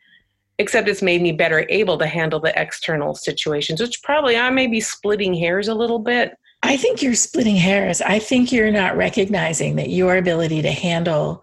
Except 0.58 0.88
it's 0.88 1.02
made 1.02 1.22
me 1.22 1.32
better 1.32 1.66
able 1.68 1.98
to 1.98 2.06
handle 2.06 2.38
the 2.38 2.52
external 2.60 3.14
situations, 3.14 3.80
which 3.80 4.02
probably 4.02 4.36
I 4.36 4.48
may 4.50 4.68
be 4.68 4.80
splitting 4.80 5.34
hairs 5.34 5.66
a 5.68 5.74
little 5.74 5.98
bit 5.98 6.34
I 6.62 6.76
think 6.76 7.02
you're 7.02 7.14
splitting 7.14 7.56
hairs. 7.56 8.00
I 8.00 8.18
think 8.18 8.52
you're 8.52 8.70
not 8.70 8.96
recognizing 8.96 9.76
that 9.76 9.90
your 9.90 10.16
ability 10.16 10.62
to 10.62 10.70
handle 10.70 11.42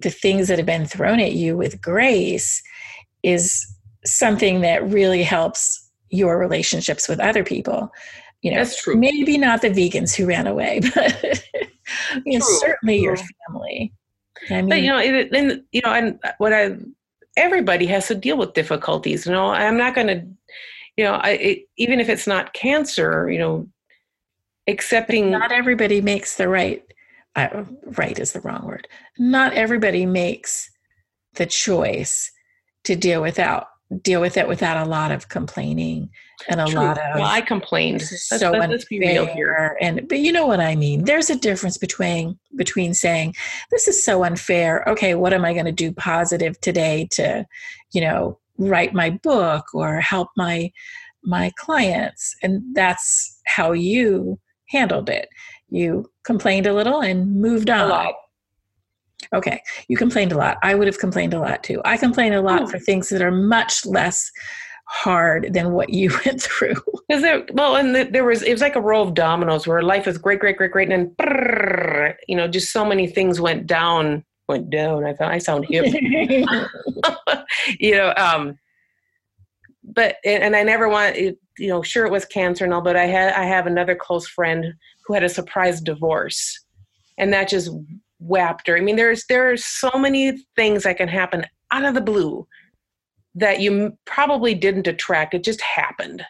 the 0.00 0.10
things 0.10 0.48
that 0.48 0.58
have 0.58 0.66
been 0.66 0.86
thrown 0.86 1.20
at 1.20 1.32
you 1.32 1.56
with 1.56 1.80
grace 1.80 2.62
is 3.22 3.66
something 4.04 4.60
that 4.60 4.88
really 4.88 5.22
helps 5.22 5.90
your 6.10 6.38
relationships 6.38 7.08
with 7.08 7.18
other 7.18 7.42
people. 7.42 7.92
You 8.42 8.52
know, 8.52 8.58
That's 8.58 8.80
true. 8.82 8.96
maybe 8.96 9.38
not 9.38 9.62
the 9.62 9.70
vegans 9.70 10.14
who 10.14 10.26
ran 10.26 10.46
away, 10.46 10.80
but 10.94 11.42
you 12.24 12.38
know, 12.38 12.46
certainly 12.60 12.98
your 12.98 13.16
family. 13.16 13.92
I 14.50 14.54
mean, 14.54 14.68
but 14.68 14.82
you 14.82 14.88
know, 14.88 14.98
it, 14.98 15.32
and 15.32 15.62
you 15.72 15.80
know, 15.84 15.92
and 15.92 16.20
what 16.38 16.52
I 16.52 16.76
everybody 17.36 17.86
has 17.86 18.08
to 18.08 18.14
deal 18.14 18.36
with 18.36 18.54
difficulties. 18.54 19.26
You 19.26 19.32
know, 19.32 19.48
I'm 19.48 19.76
not 19.76 19.94
going 19.94 20.06
to, 20.06 20.26
you 20.96 21.04
know, 21.04 21.14
I, 21.14 21.30
it, 21.30 21.68
even 21.76 22.00
if 22.00 22.08
it's 22.08 22.26
not 22.26 22.52
cancer, 22.52 23.30
you 23.30 23.38
know, 23.38 23.68
accepting 24.66 25.30
not 25.30 25.52
everybody 25.52 26.00
makes 26.00 26.36
the 26.36 26.48
right 26.48 26.82
uh, 27.36 27.64
right 27.98 28.18
is 28.18 28.32
the 28.32 28.40
wrong 28.40 28.64
word 28.66 28.88
not 29.18 29.52
everybody 29.52 30.06
makes 30.06 30.70
the 31.34 31.46
choice 31.46 32.30
to 32.84 32.96
deal 32.96 33.20
without 33.20 33.68
deal 34.02 34.20
with 34.20 34.36
it 34.36 34.48
without 34.48 34.84
a 34.84 34.88
lot 34.88 35.12
of 35.12 35.28
complaining 35.28 36.10
and 36.48 36.60
a 36.60 36.66
True. 36.66 36.80
lot 36.80 36.98
of 36.98 37.04
well, 37.14 37.24
I 37.24 37.40
complained. 37.40 38.00
Let's, 38.00 38.28
so 38.28 38.50
let's 38.50 38.84
be 38.84 38.98
real 38.98 39.26
here. 39.26 39.76
And 39.80 40.08
but 40.08 40.18
you 40.18 40.32
know 40.32 40.46
what 40.46 40.60
I 40.60 40.74
mean. 40.74 41.04
There's 41.04 41.30
a 41.30 41.36
difference 41.36 41.78
between 41.78 42.38
between 42.56 42.94
saying 42.94 43.34
this 43.70 43.86
is 43.86 44.04
so 44.04 44.24
unfair. 44.24 44.84
Okay, 44.88 45.14
what 45.14 45.32
am 45.32 45.44
I 45.44 45.52
going 45.52 45.66
to 45.66 45.72
do 45.72 45.92
positive 45.92 46.60
today 46.60 47.08
to, 47.12 47.46
you 47.92 48.00
know, 48.00 48.38
write 48.58 48.92
my 48.92 49.10
book 49.10 49.66
or 49.72 50.00
help 50.00 50.28
my 50.36 50.72
my 51.22 51.52
clients, 51.56 52.34
and 52.42 52.62
that's 52.74 53.40
how 53.46 53.72
you 53.72 54.38
handled 54.68 55.08
it. 55.08 55.28
You 55.68 56.10
complained 56.24 56.66
a 56.66 56.74
little 56.74 57.00
and 57.00 57.40
moved 57.40 57.70
on. 57.70 57.80
A 57.80 57.92
lot. 57.92 58.14
Okay, 59.34 59.60
you 59.88 59.96
complained 59.96 60.32
a 60.32 60.36
lot. 60.36 60.58
I 60.62 60.74
would 60.74 60.86
have 60.86 60.98
complained 60.98 61.34
a 61.34 61.40
lot 61.40 61.62
too. 61.64 61.80
I 61.84 61.96
complain 61.96 62.32
a 62.32 62.42
lot 62.42 62.62
oh. 62.62 62.66
for 62.66 62.78
things 62.78 63.08
that 63.08 63.22
are 63.22 63.30
much 63.30 63.84
less 63.86 64.30
hard 64.88 65.52
than 65.52 65.72
what 65.72 65.90
you 65.90 66.10
went 66.24 66.42
through. 66.42 66.76
Is 67.08 67.22
there 67.22 67.44
well, 67.52 67.76
and 67.76 67.94
the, 67.94 68.04
there 68.04 68.24
was 68.24 68.42
it 68.42 68.52
was 68.52 68.60
like 68.60 68.76
a 68.76 68.80
row 68.80 69.02
of 69.02 69.14
dominoes 69.14 69.66
where 69.66 69.82
life 69.82 70.06
was 70.06 70.18
great, 70.18 70.40
great, 70.40 70.56
great, 70.56 70.70
great, 70.70 70.90
and 70.90 71.08
then 71.08 71.14
brrr, 71.16 72.14
you 72.28 72.36
know 72.36 72.48
just 72.48 72.72
so 72.72 72.84
many 72.84 73.06
things 73.06 73.40
went 73.40 73.66
down, 73.66 74.24
went 74.48 74.70
down. 74.70 75.04
I 75.04 75.12
thought 75.12 75.32
I 75.32 75.38
sound 75.38 75.66
hip, 75.68 75.86
you 77.80 77.96
know. 77.96 78.14
Um, 78.16 78.58
but 79.86 80.16
and 80.24 80.56
I 80.56 80.62
never 80.62 80.88
want 80.88 81.16
you 81.58 81.68
know, 81.68 81.82
sure 81.82 82.06
it 82.06 82.12
was 82.12 82.24
cancer 82.24 82.64
and 82.64 82.74
all, 82.74 82.82
but 82.82 82.96
I 82.96 83.06
had 83.06 83.32
I 83.32 83.44
have 83.44 83.66
another 83.66 83.94
close 83.94 84.26
friend 84.26 84.74
who 85.04 85.14
had 85.14 85.24
a 85.24 85.28
surprise 85.28 85.80
divorce, 85.80 86.64
and 87.18 87.32
that 87.32 87.48
just 87.48 87.70
whapped 88.18 88.66
her. 88.66 88.76
I 88.76 88.80
mean, 88.80 88.96
there's 88.96 89.24
there 89.28 89.50
are 89.50 89.56
so 89.56 89.90
many 89.96 90.44
things 90.56 90.82
that 90.82 90.98
can 90.98 91.08
happen 91.08 91.46
out 91.70 91.84
of 91.84 91.94
the 91.94 92.00
blue 92.00 92.46
that 93.34 93.60
you 93.60 93.96
probably 94.04 94.54
didn't 94.54 94.86
attract. 94.86 95.34
It 95.34 95.44
just 95.44 95.60
happened, 95.60 96.22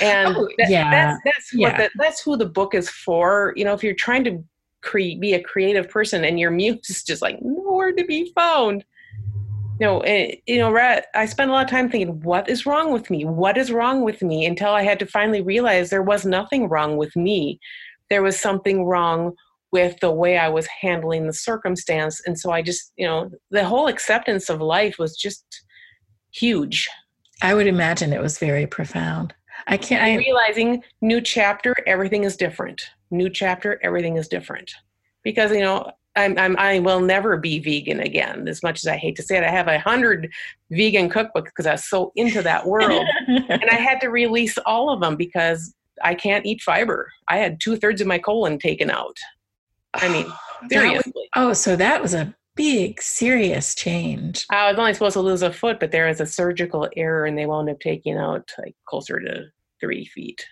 and 0.00 0.36
oh, 0.36 0.48
that, 0.58 0.70
yeah, 0.70 0.90
that's 0.90 1.20
that's 1.24 1.54
yeah. 1.54 1.68
what 1.68 1.76
the, 1.78 1.90
that's 1.96 2.22
who 2.22 2.36
the 2.36 2.46
book 2.46 2.74
is 2.74 2.88
for. 2.88 3.52
You 3.56 3.64
know, 3.64 3.74
if 3.74 3.82
you're 3.82 3.94
trying 3.94 4.24
to 4.24 4.44
create 4.82 5.20
be 5.20 5.32
a 5.32 5.42
creative 5.42 5.88
person 5.88 6.24
and 6.24 6.38
your 6.38 6.50
muse 6.52 6.90
is 6.90 7.02
just 7.02 7.22
like 7.22 7.38
nowhere 7.40 7.92
to 7.92 8.04
be 8.04 8.30
found 8.34 8.84
you 9.80 9.86
know, 9.86 10.00
eh, 10.00 10.36
you 10.46 10.58
know, 10.58 10.76
I 11.14 11.26
spent 11.26 11.50
a 11.50 11.52
lot 11.52 11.64
of 11.64 11.70
time 11.70 11.90
thinking, 11.90 12.20
what 12.20 12.48
is 12.48 12.64
wrong 12.64 12.92
with 12.92 13.10
me? 13.10 13.24
What 13.24 13.58
is 13.58 13.72
wrong 13.72 14.02
with 14.02 14.22
me? 14.22 14.46
Until 14.46 14.70
I 14.70 14.82
had 14.82 14.98
to 15.00 15.06
finally 15.06 15.42
realize 15.42 15.90
there 15.90 16.02
was 16.02 16.24
nothing 16.24 16.68
wrong 16.68 16.96
with 16.96 17.14
me. 17.16 17.58
There 18.08 18.22
was 18.22 18.38
something 18.38 18.84
wrong 18.84 19.34
with 19.72 19.98
the 20.00 20.12
way 20.12 20.38
I 20.38 20.48
was 20.48 20.68
handling 20.80 21.26
the 21.26 21.32
circumstance. 21.32 22.22
And 22.24 22.38
so 22.38 22.52
I 22.52 22.62
just, 22.62 22.92
you 22.96 23.06
know, 23.06 23.30
the 23.50 23.64
whole 23.64 23.88
acceptance 23.88 24.48
of 24.48 24.60
life 24.60 24.96
was 24.98 25.16
just 25.16 25.44
huge. 26.32 26.88
I 27.42 27.54
would 27.54 27.66
imagine 27.66 28.12
it 28.12 28.22
was 28.22 28.38
very 28.38 28.68
profound. 28.68 29.34
I 29.66 29.76
can't. 29.76 30.04
I, 30.04 30.14
realizing 30.16 30.84
new 31.00 31.20
chapter, 31.20 31.74
everything 31.86 32.22
is 32.22 32.36
different. 32.36 32.90
New 33.10 33.28
chapter, 33.28 33.80
everything 33.82 34.16
is 34.16 34.28
different. 34.28 34.72
Because, 35.24 35.50
you 35.50 35.62
know, 35.62 35.90
I'm, 36.16 36.38
I'm, 36.38 36.56
I 36.58 36.78
will 36.78 37.00
never 37.00 37.36
be 37.36 37.58
vegan 37.58 38.00
again. 38.00 38.46
As 38.46 38.62
much 38.62 38.78
as 38.78 38.86
I 38.86 38.96
hate 38.96 39.16
to 39.16 39.22
say 39.22 39.36
it, 39.36 39.44
I 39.44 39.50
have 39.50 39.68
a 39.68 39.78
hundred 39.78 40.32
vegan 40.70 41.10
cookbooks 41.10 41.46
because 41.46 41.66
I 41.66 41.72
was 41.72 41.84
so 41.84 42.12
into 42.14 42.42
that 42.42 42.66
world, 42.66 43.06
and 43.26 43.70
I 43.70 43.74
had 43.74 44.00
to 44.00 44.08
release 44.08 44.56
all 44.58 44.90
of 44.90 45.00
them 45.00 45.16
because 45.16 45.74
I 46.02 46.14
can't 46.14 46.46
eat 46.46 46.62
fiber. 46.62 47.10
I 47.28 47.38
had 47.38 47.60
two 47.60 47.76
thirds 47.76 48.00
of 48.00 48.06
my 48.06 48.18
colon 48.18 48.58
taken 48.58 48.90
out. 48.90 49.16
I 49.94 50.08
mean, 50.08 50.26
seriously. 50.70 51.12
Was, 51.14 51.28
oh, 51.36 51.52
so 51.52 51.76
that 51.76 52.00
was 52.00 52.14
a 52.14 52.34
big, 52.56 53.02
serious 53.02 53.74
change. 53.74 54.46
I 54.50 54.70
was 54.70 54.78
only 54.78 54.94
supposed 54.94 55.14
to 55.14 55.20
lose 55.20 55.42
a 55.42 55.52
foot, 55.52 55.80
but 55.80 55.90
there 55.90 56.06
was 56.06 56.20
a 56.20 56.26
surgical 56.26 56.88
error, 56.96 57.26
and 57.26 57.36
they 57.36 57.46
wound 57.46 57.70
up 57.70 57.80
taking 57.80 58.16
out 58.16 58.48
like 58.58 58.76
closer 58.86 59.20
to 59.20 59.46
three 59.80 60.04
feet. 60.06 60.44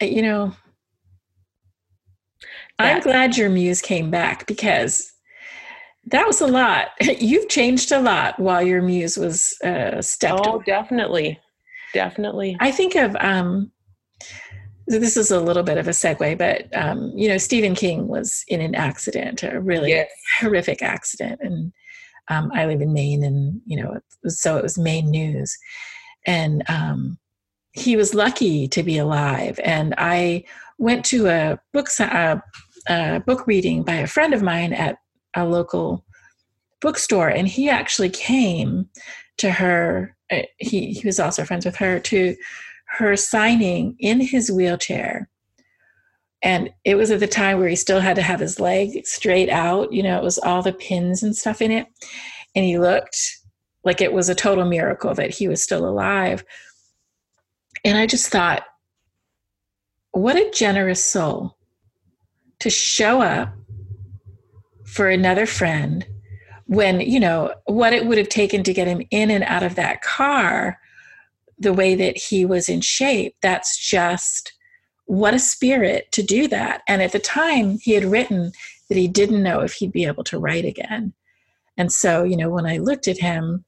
Uh, 0.00 0.06
you 0.06 0.22
know, 0.22 0.54
I'm 2.78 3.00
glad 3.00 3.36
your 3.36 3.50
muse 3.50 3.80
came 3.80 4.10
back 4.10 4.46
because 4.46 5.12
that 6.06 6.26
was 6.26 6.40
a 6.40 6.46
lot. 6.46 6.88
You've 7.00 7.48
changed 7.48 7.92
a 7.92 8.00
lot 8.00 8.38
while 8.38 8.62
your 8.62 8.82
muse 8.82 9.16
was 9.16 9.56
uh, 9.64 10.02
stepped. 10.02 10.46
Oh, 10.46 10.54
away. 10.54 10.64
definitely, 10.66 11.40
definitely. 11.94 12.56
I 12.60 12.72
think 12.72 12.96
of 12.96 13.16
um, 13.20 13.70
this 14.86 15.16
is 15.16 15.30
a 15.30 15.40
little 15.40 15.62
bit 15.62 15.78
of 15.78 15.86
a 15.86 15.92
segue, 15.92 16.36
but 16.38 16.66
um, 16.76 17.12
you 17.14 17.28
know, 17.28 17.38
Stephen 17.38 17.74
King 17.74 18.08
was 18.08 18.44
in 18.48 18.60
an 18.60 18.74
accident, 18.74 19.42
a 19.42 19.60
really 19.60 19.90
yes. 19.90 20.10
horrific 20.40 20.82
accident, 20.82 21.40
and 21.42 21.72
um, 22.28 22.50
I 22.54 22.66
live 22.66 22.80
in 22.80 22.92
Maine, 22.92 23.22
and 23.22 23.60
you 23.64 23.80
know, 23.82 23.92
it 23.92 24.02
was, 24.22 24.40
so 24.40 24.56
it 24.56 24.62
was 24.62 24.78
Maine 24.78 25.10
news, 25.10 25.56
and 26.26 26.62
um, 26.68 27.18
he 27.72 27.96
was 27.96 28.14
lucky 28.14 28.66
to 28.68 28.82
be 28.82 28.98
alive, 28.98 29.60
and 29.64 29.94
I 29.98 30.44
went 30.82 31.04
to 31.04 31.28
a 31.28 31.58
book 31.72 31.88
a, 32.00 32.42
a 32.88 33.20
book 33.20 33.46
reading 33.46 33.84
by 33.84 33.94
a 33.94 34.06
friend 34.06 34.34
of 34.34 34.42
mine 34.42 34.72
at 34.72 34.96
a 35.34 35.46
local 35.46 36.04
bookstore, 36.80 37.28
and 37.28 37.46
he 37.46 37.70
actually 37.70 38.10
came 38.10 38.88
to 39.38 39.52
her. 39.52 40.16
Uh, 40.30 40.42
he 40.58 40.92
he 40.92 41.06
was 41.06 41.20
also 41.20 41.44
friends 41.44 41.64
with 41.64 41.76
her 41.76 42.00
to 42.00 42.36
her 42.98 43.16
signing 43.16 43.96
in 44.00 44.20
his 44.20 44.50
wheelchair. 44.50 45.28
And 46.42 46.70
it 46.84 46.96
was 46.96 47.12
at 47.12 47.20
the 47.20 47.28
time 47.28 47.60
where 47.60 47.68
he 47.68 47.76
still 47.76 48.00
had 48.00 48.16
to 48.16 48.22
have 48.22 48.40
his 48.40 48.58
leg 48.58 49.06
straight 49.06 49.48
out. 49.48 49.92
You 49.92 50.02
know, 50.02 50.18
it 50.18 50.24
was 50.24 50.38
all 50.38 50.60
the 50.60 50.72
pins 50.72 51.22
and 51.22 51.36
stuff 51.36 51.62
in 51.62 51.70
it. 51.70 51.86
And 52.56 52.64
he 52.64 52.78
looked 52.78 53.16
like 53.84 54.00
it 54.00 54.12
was 54.12 54.28
a 54.28 54.34
total 54.34 54.64
miracle 54.64 55.14
that 55.14 55.30
he 55.30 55.46
was 55.46 55.62
still 55.62 55.88
alive. 55.88 56.44
And 57.84 57.96
I 57.96 58.06
just 58.06 58.28
thought, 58.28 58.64
what 60.12 60.36
a 60.36 60.50
generous 60.50 61.04
soul 61.04 61.56
to 62.60 62.70
show 62.70 63.20
up 63.20 63.52
for 64.84 65.08
another 65.08 65.46
friend 65.46 66.06
when, 66.66 67.00
you 67.00 67.18
know, 67.18 67.52
what 67.64 67.92
it 67.92 68.06
would 68.06 68.18
have 68.18 68.28
taken 68.28 68.62
to 68.62 68.72
get 68.72 68.86
him 68.86 69.02
in 69.10 69.30
and 69.30 69.44
out 69.44 69.62
of 69.62 69.74
that 69.74 70.02
car 70.02 70.78
the 71.58 71.72
way 71.72 71.94
that 71.94 72.16
he 72.16 72.44
was 72.44 72.68
in 72.68 72.80
shape. 72.80 73.34
That's 73.42 73.76
just 73.76 74.52
what 75.06 75.34
a 75.34 75.38
spirit 75.38 76.10
to 76.12 76.22
do 76.22 76.46
that. 76.48 76.82
And 76.86 77.02
at 77.02 77.12
the 77.12 77.18
time, 77.18 77.78
he 77.80 77.92
had 77.92 78.04
written 78.04 78.52
that 78.88 78.98
he 78.98 79.08
didn't 79.08 79.42
know 79.42 79.60
if 79.60 79.74
he'd 79.74 79.92
be 79.92 80.04
able 80.04 80.24
to 80.24 80.38
write 80.38 80.64
again. 80.64 81.12
And 81.76 81.92
so, 81.92 82.24
you 82.24 82.36
know, 82.36 82.50
when 82.50 82.66
I 82.66 82.78
looked 82.78 83.08
at 83.08 83.18
him, 83.18 83.64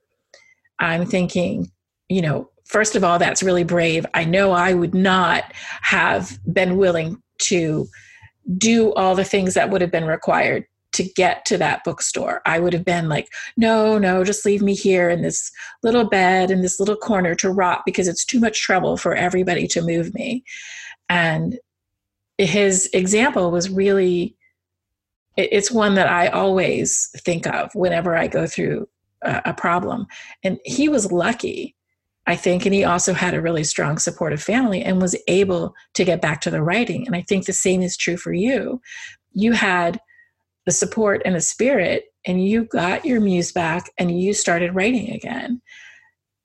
I'm 0.79 1.07
thinking, 1.07 1.71
you 2.09 2.23
know, 2.23 2.51
first 2.65 2.97
of 2.97 3.05
all, 3.05 3.19
that's 3.19 3.43
really 3.43 3.65
brave. 3.65 4.07
I 4.15 4.25
know 4.25 4.53
I 4.53 4.75
would 4.75 4.95
not 4.95 5.53
have 5.83 6.39
been 6.53 6.77
willing 6.77 7.23
to 7.39 7.87
do 8.59 8.93
all 8.95 9.15
the 9.15 9.25
things 9.25 9.55
that 9.55 9.71
would 9.71 9.81
have 9.81 9.91
been 9.91 10.07
required 10.07 10.67
to 10.93 11.03
get 11.03 11.45
to 11.45 11.59
that 11.59 11.83
bookstore. 11.83 12.41
I 12.47 12.61
would 12.61 12.73
have 12.73 12.85
been 12.85 13.09
like, 13.09 13.29
no, 13.57 13.99
no, 13.99 14.23
just 14.23 14.47
leave 14.47 14.63
me 14.63 14.75
here 14.75 15.11
in 15.11 15.23
this 15.23 15.51
little 15.83 16.09
bed 16.09 16.51
in 16.51 16.63
this 16.63 16.79
little 16.79 16.97
corner 16.97 17.35
to 17.37 17.51
rot 17.51 17.83
because 17.85 18.07
it's 18.07 18.25
too 18.25 18.39
much 18.39 18.63
trouble 18.63 18.97
for 18.97 19.15
everybody 19.15 19.67
to 19.69 19.83
move 19.83 20.15
me. 20.15 20.45
And 21.09 21.59
his 22.39 22.89
example 22.93 23.51
was 23.51 23.69
really, 23.71 24.37
it's 25.37 25.71
one 25.71 25.97
that 25.97 26.07
I 26.07 26.29
always 26.29 27.11
think 27.19 27.47
of 27.47 27.75
whenever 27.75 28.17
I 28.17 28.29
go 28.29 28.47
through 28.47 28.89
a, 29.23 29.53
problem. 29.53 30.07
And 30.45 30.61
he 30.65 30.89
was 30.89 31.11
lucky 31.11 31.75
I 32.27 32.37
think, 32.37 32.65
and 32.65 32.75
he 32.75 32.85
also 32.85 33.13
had 33.13 33.35
a 33.35 33.43
really 33.43 33.65
strong 33.65 33.99
supportive 33.99 34.43
family 34.43 34.83
and 34.83 35.01
was 35.01 35.17
able 35.29 35.75
to 35.95 36.05
get 36.05 36.23
back 36.23 36.41
to 36.43 36.51
the 36.51 36.63
writing. 36.63 37.07
And 37.07 37.15
I 37.15 37.21
think 37.23 37.45
the 37.45 37.53
same 37.53 37.83
is 37.83 37.97
true 37.97 38.17
for 38.17 38.33
you. 38.33 38.81
You 39.33 39.53
had 39.53 40.01
the 40.65 40.73
support 40.73 41.21
and 41.25 41.35
the 41.35 41.41
spirit, 41.41 42.07
and 42.27 42.47
you 42.47 42.65
got 42.65 43.05
your 43.05 43.21
muse 43.21 43.53
back 43.53 43.91
and 43.99 44.19
you 44.19 44.33
started 44.33 44.75
writing 44.75 45.11
again. 45.11 45.61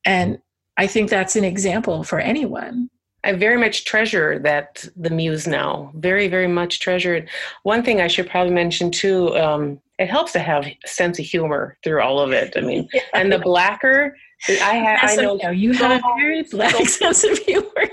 And 0.03 0.39
I 0.77 0.87
think 0.87 1.09
that's 1.09 1.35
an 1.35 1.45
example 1.45 2.03
for 2.03 2.19
anyone. 2.19 2.89
I 3.23 3.33
very 3.33 3.57
much 3.57 3.85
treasure 3.85 4.39
that 4.39 4.85
the 4.95 5.09
muse 5.09 5.47
now. 5.47 5.91
Very, 5.95 6.27
very 6.27 6.47
much 6.47 6.79
treasure 6.79 7.15
it. 7.15 7.29
One 7.63 7.83
thing 7.83 7.99
I 7.99 8.07
should 8.07 8.29
probably 8.29 8.53
mention 8.53 8.91
too. 8.91 9.37
Um, 9.37 9.81
it 9.97 10.09
helps 10.09 10.31
to 10.33 10.39
have 10.39 10.65
a 10.65 10.77
sense 10.85 11.19
of 11.19 11.25
humor 11.25 11.77
through 11.83 12.01
all 12.01 12.19
of 12.19 12.31
it. 12.31 12.53
I 12.55 12.61
mean, 12.61 12.87
yeah. 12.93 13.01
and 13.13 13.31
the 13.31 13.39
blacker 13.39 14.15
I 14.47 14.75
have. 14.75 14.99
I 15.01 15.15
know, 15.15 15.35
know 15.35 15.49
you 15.51 15.73
so, 15.73 15.87
have 15.87 16.01
very 16.17 16.43
black 16.51 16.75
so, 16.87 17.11
sense 17.11 17.23
of 17.23 17.37
humor. 17.39 17.89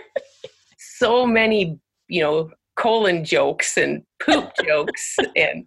so 0.78 1.26
many, 1.26 1.78
you 2.08 2.22
know, 2.22 2.50
colon 2.76 3.24
jokes 3.24 3.76
and 3.76 4.02
poop 4.22 4.50
jokes, 4.64 5.16
and 5.34 5.64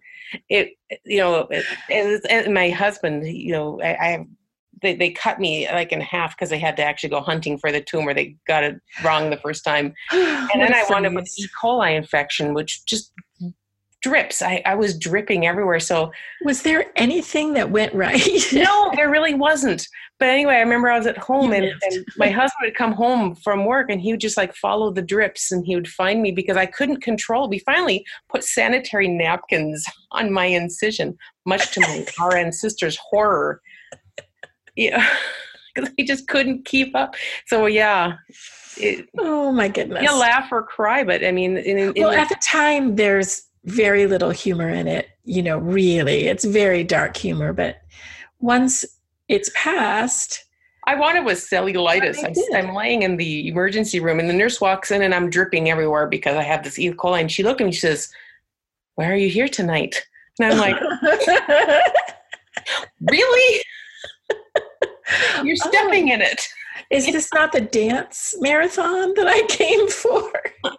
it, 0.48 0.70
you 1.04 1.18
know, 1.18 1.48
and, 1.90 2.20
and 2.28 2.54
my 2.54 2.70
husband, 2.70 3.26
you 3.26 3.52
know, 3.52 3.80
I, 3.82 3.94
I 3.94 4.26
they, 4.82 4.94
they 4.94 5.10
cut 5.10 5.38
me 5.38 5.68
like 5.70 5.92
in 5.92 6.00
half 6.00 6.36
because 6.36 6.48
they 6.48 6.58
had 6.58 6.76
to 6.78 6.82
actually 6.82 7.10
go 7.10 7.20
hunting 7.20 7.58
for 7.58 7.70
the 7.70 7.82
tumor. 7.82 8.14
They 8.14 8.36
got 8.46 8.64
it 8.64 8.80
wrong 9.04 9.30
the 9.30 9.36
first 9.36 9.64
time. 9.64 9.92
And 10.12 10.60
then 10.60 10.74
I 10.74 10.84
wound 10.88 11.06
up 11.06 11.12
with 11.12 11.28
E. 11.38 11.46
coli 11.62 11.94
infection, 11.94 12.54
which 12.54 12.84
just 12.86 13.12
drips. 14.02 14.42
I, 14.42 14.62
I 14.64 14.74
was 14.74 14.98
dripping 14.98 15.46
everywhere. 15.46 15.80
So 15.80 16.12
was 16.42 16.62
there 16.62 16.86
anything 16.96 17.52
that 17.54 17.70
went 17.70 17.94
right? 17.94 18.40
no, 18.52 18.90
there 18.94 19.10
really 19.10 19.34
wasn't. 19.34 19.86
But 20.18 20.28
anyway, 20.28 20.56
I 20.56 20.60
remember 20.60 20.90
I 20.90 20.98
was 20.98 21.06
at 21.06 21.16
home 21.16 21.52
and, 21.52 21.64
and, 21.64 22.04
my 22.16 22.28
husband 22.28 22.58
would 22.64 22.74
come 22.74 22.92
home 22.92 23.34
from 23.34 23.64
work 23.64 23.90
and 23.90 24.00
he 24.00 24.12
would 24.12 24.20
just 24.20 24.36
like 24.36 24.54
follow 24.54 24.92
the 24.92 25.02
drips 25.02 25.50
and 25.50 25.64
he 25.64 25.74
would 25.74 25.88
find 25.88 26.20
me 26.20 26.30
because 26.30 26.58
I 26.58 26.66
couldn't 26.66 27.02
control. 27.02 27.48
We 27.48 27.58
finally 27.60 28.04
put 28.28 28.44
sanitary 28.44 29.08
napkins 29.08 29.84
on 30.12 30.32
my 30.32 30.46
incision, 30.46 31.16
much 31.46 31.72
to 31.72 31.80
my 31.80 32.04
RN 32.26 32.52
sister's 32.52 32.98
horror. 33.10 33.60
Yeah. 34.76 35.06
Because 35.74 35.90
he 35.96 36.04
just 36.04 36.26
couldn't 36.26 36.64
keep 36.64 36.94
up. 36.96 37.14
So 37.46 37.66
yeah, 37.66 38.16
it, 38.76 39.08
oh 39.18 39.52
my 39.52 39.68
goodness! 39.68 40.02
You 40.02 40.16
laugh 40.16 40.50
or 40.50 40.62
cry, 40.62 41.04
but 41.04 41.24
I 41.24 41.30
mean, 41.30 41.56
in, 41.56 41.78
in, 41.78 41.94
well, 41.96 42.10
at 42.10 42.28
the 42.28 42.36
time, 42.42 42.96
there's 42.96 43.49
very 43.64 44.06
little 44.06 44.30
humor 44.30 44.68
in 44.68 44.88
it. 44.88 45.08
You 45.24 45.42
know, 45.42 45.58
really, 45.58 46.26
it's 46.26 46.44
very 46.44 46.84
dark 46.84 47.16
humor. 47.16 47.52
But 47.52 47.82
once 48.40 48.84
it's 49.28 49.50
passed, 49.54 50.44
I 50.86 50.94
wanted 50.94 51.24
with 51.24 51.38
cellulitis. 51.38 52.24
I'm, 52.24 52.34
I'm, 52.68 52.74
laying 52.74 53.02
in 53.02 53.16
the 53.16 53.48
emergency 53.48 54.00
room, 54.00 54.18
and 54.18 54.28
the 54.28 54.34
nurse 54.34 54.60
walks 54.60 54.90
in, 54.90 55.02
and 55.02 55.14
I'm 55.14 55.30
dripping 55.30 55.70
everywhere 55.70 56.06
because 56.06 56.36
I 56.36 56.42
have 56.42 56.64
this 56.64 56.78
E. 56.78 56.90
coli. 56.90 57.20
And 57.20 57.30
she 57.30 57.42
looked 57.42 57.60
at 57.60 57.66
me, 57.66 57.72
she 57.72 57.80
says, 57.80 58.10
"Why 58.94 59.06
are 59.06 59.16
you 59.16 59.28
here 59.28 59.48
tonight?" 59.48 60.06
And 60.40 60.52
I'm 60.52 60.58
like, 60.58 60.76
"Really? 63.10 63.62
You're 65.44 65.56
oh. 65.64 65.68
stepping 65.68 66.10
oh. 66.10 66.14
in 66.14 66.22
it." 66.22 66.48
Is 66.90 67.06
this 67.06 67.32
not 67.32 67.52
the 67.52 67.60
dance 67.60 68.34
marathon 68.40 69.14
that 69.14 69.28
I 69.28 69.46
came 69.46 69.88
for? 69.88 70.32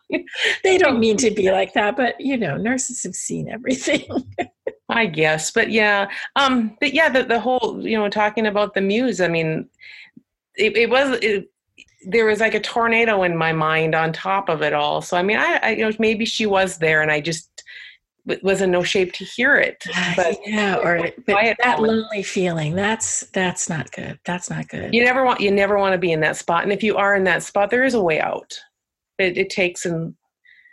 they 0.64 0.78
don't 0.78 1.00
mean 1.00 1.16
to 1.18 1.32
be 1.32 1.52
like 1.52 1.74
that, 1.74 1.96
but 1.96 2.20
you 2.20 2.38
know, 2.38 2.58
nurses 2.58 3.04
have 3.04 3.16
seen 3.16 3.50
everything. 3.50 4.06
I 4.90 5.06
guess, 5.06 5.52
but 5.52 5.72
yeah, 5.72 6.10
um, 6.36 6.76
but 6.82 6.94
yeah, 6.94 7.08
the 7.08 7.24
the 7.24 7.40
whole 7.40 7.80
you 7.82 7.98
know 7.98 8.10
talking 8.10 8.46
about 8.46 8.74
the 8.74 8.82
muse. 8.82 9.22
I 9.22 9.30
mean, 9.30 9.70
it, 10.58 10.76
it 10.76 10.90
was 10.90 11.18
it, 11.22 11.50
there 12.04 12.26
was 12.26 12.42
like 12.42 12.56
a 12.56 12.60
tornado 12.60 13.24
in 13.24 13.38
my 13.38 13.54
mind 13.54 13.96
on 13.96 14.12
top 14.12 14.50
of 14.50 14.62
it 14.62 14.74
all. 14.74 15.02
So 15.02 15.16
I 15.16 15.24
mean, 15.24 15.38
I, 15.38 15.60
I 15.64 15.70
you 15.72 15.90
know 15.90 15.96
maybe 15.98 16.26
she 16.26 16.46
was 16.46 16.78
there, 16.78 17.02
and 17.02 17.10
I 17.10 17.22
just 17.22 17.61
was 18.26 18.62
in 18.62 18.72
no 18.72 18.84
shape 18.84 19.14
to 19.14 19.26
hear 19.26 19.58
it. 19.58 19.84
But 20.16 20.38
yeah, 20.46 20.76
or 20.76 21.10
but 21.26 21.56
that 21.64 21.80
moment. 21.80 22.04
lonely 22.04 22.24
feeling, 22.24 22.76
that's 22.76 23.22
that's 23.34 23.70
not 23.70 23.92
good. 23.92 24.20
That's 24.26 24.50
not 24.50 24.68
good. 24.68 24.94
You 24.94 25.04
never 25.04 25.24
want 25.24 25.40
you 25.40 25.52
never 25.52 25.78
want 25.78 25.94
to 25.94 25.98
be 25.98 26.12
in 26.12 26.20
that 26.22 26.38
spot. 26.38 26.64
And 26.64 26.72
if 26.72 26.84
you 26.84 26.98
are 26.98 27.16
in 27.16 27.24
that 27.26 27.44
spot, 27.44 27.70
there 27.70 27.84
is 27.84 27.94
a 27.94 28.02
way 28.02 28.20
out. 28.20 28.54
It, 29.18 29.38
it 29.38 29.50
takes 29.50 29.86
and 29.86 30.16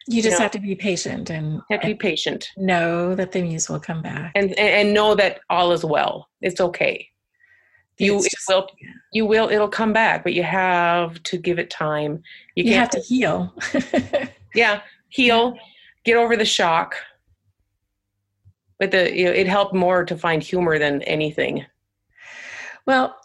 you 0.06 0.22
just 0.22 0.32
you 0.34 0.38
know, 0.38 0.42
have 0.42 0.50
to 0.52 0.58
be 0.58 0.74
patient 0.74 1.30
and 1.30 1.60
have 1.70 1.82
to 1.82 1.88
be 1.88 1.94
patient. 1.94 2.48
Know 2.56 3.14
that 3.14 3.32
the 3.32 3.42
muse 3.42 3.68
will 3.68 3.80
come 3.80 4.02
back. 4.02 4.32
And 4.34 4.50
and, 4.50 4.58
and 4.58 4.94
know 4.94 5.14
that 5.14 5.40
all 5.50 5.72
is 5.72 5.84
well. 5.84 6.28
It's 6.40 6.60
okay. 6.60 7.08
You 7.98 8.22
just, 8.22 8.36
will 8.48 8.68
yeah. 8.80 8.88
you 9.12 9.26
will 9.26 9.48
it'll 9.50 9.68
come 9.68 9.92
back, 9.92 10.24
but 10.24 10.32
you 10.32 10.42
have 10.42 11.22
to 11.24 11.36
give 11.36 11.58
it 11.58 11.70
time. 11.70 12.22
You, 12.54 12.64
you 12.64 12.74
have 12.74 12.90
to 12.90 13.00
heal. 13.00 13.54
yeah, 14.54 14.82
heal, 15.08 15.56
get 16.04 16.16
over 16.16 16.36
the 16.36 16.44
shock 16.44 16.94
but 18.78 18.90
the 18.90 19.16
you 19.16 19.24
know 19.24 19.30
it 19.30 19.46
helped 19.46 19.74
more 19.74 20.04
to 20.04 20.16
find 20.16 20.42
humor 20.42 20.78
than 20.78 21.02
anything 21.02 21.64
well 22.86 23.16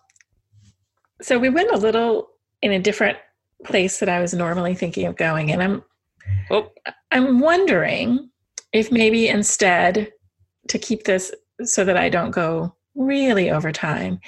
so 1.22 1.38
we 1.38 1.50
went 1.50 1.72
a 1.72 1.78
little 1.78 2.30
in 2.62 2.72
a 2.72 2.80
different 2.80 3.18
place 3.64 4.00
that 4.00 4.10
i 4.10 4.20
was 4.20 4.34
normally 4.34 4.76
thinking 4.76 5.06
of 5.06 5.16
going 5.16 5.52
and 5.52 5.64
i'm 5.64 5.84
oh. 6.52 6.72
i'm 7.12 7.40
wondering 7.40 8.30
if 8.72 8.92
maybe 8.92 9.28
instead 9.28 10.12
to 10.68 10.78
keep 10.78 11.04
this 11.04 11.34
so 11.64 11.84
that 11.84 11.98
i 11.98 12.10
don't 12.10 12.32
go 12.32 12.76
really 12.96 13.50
over 13.50 13.72
time 13.72 14.20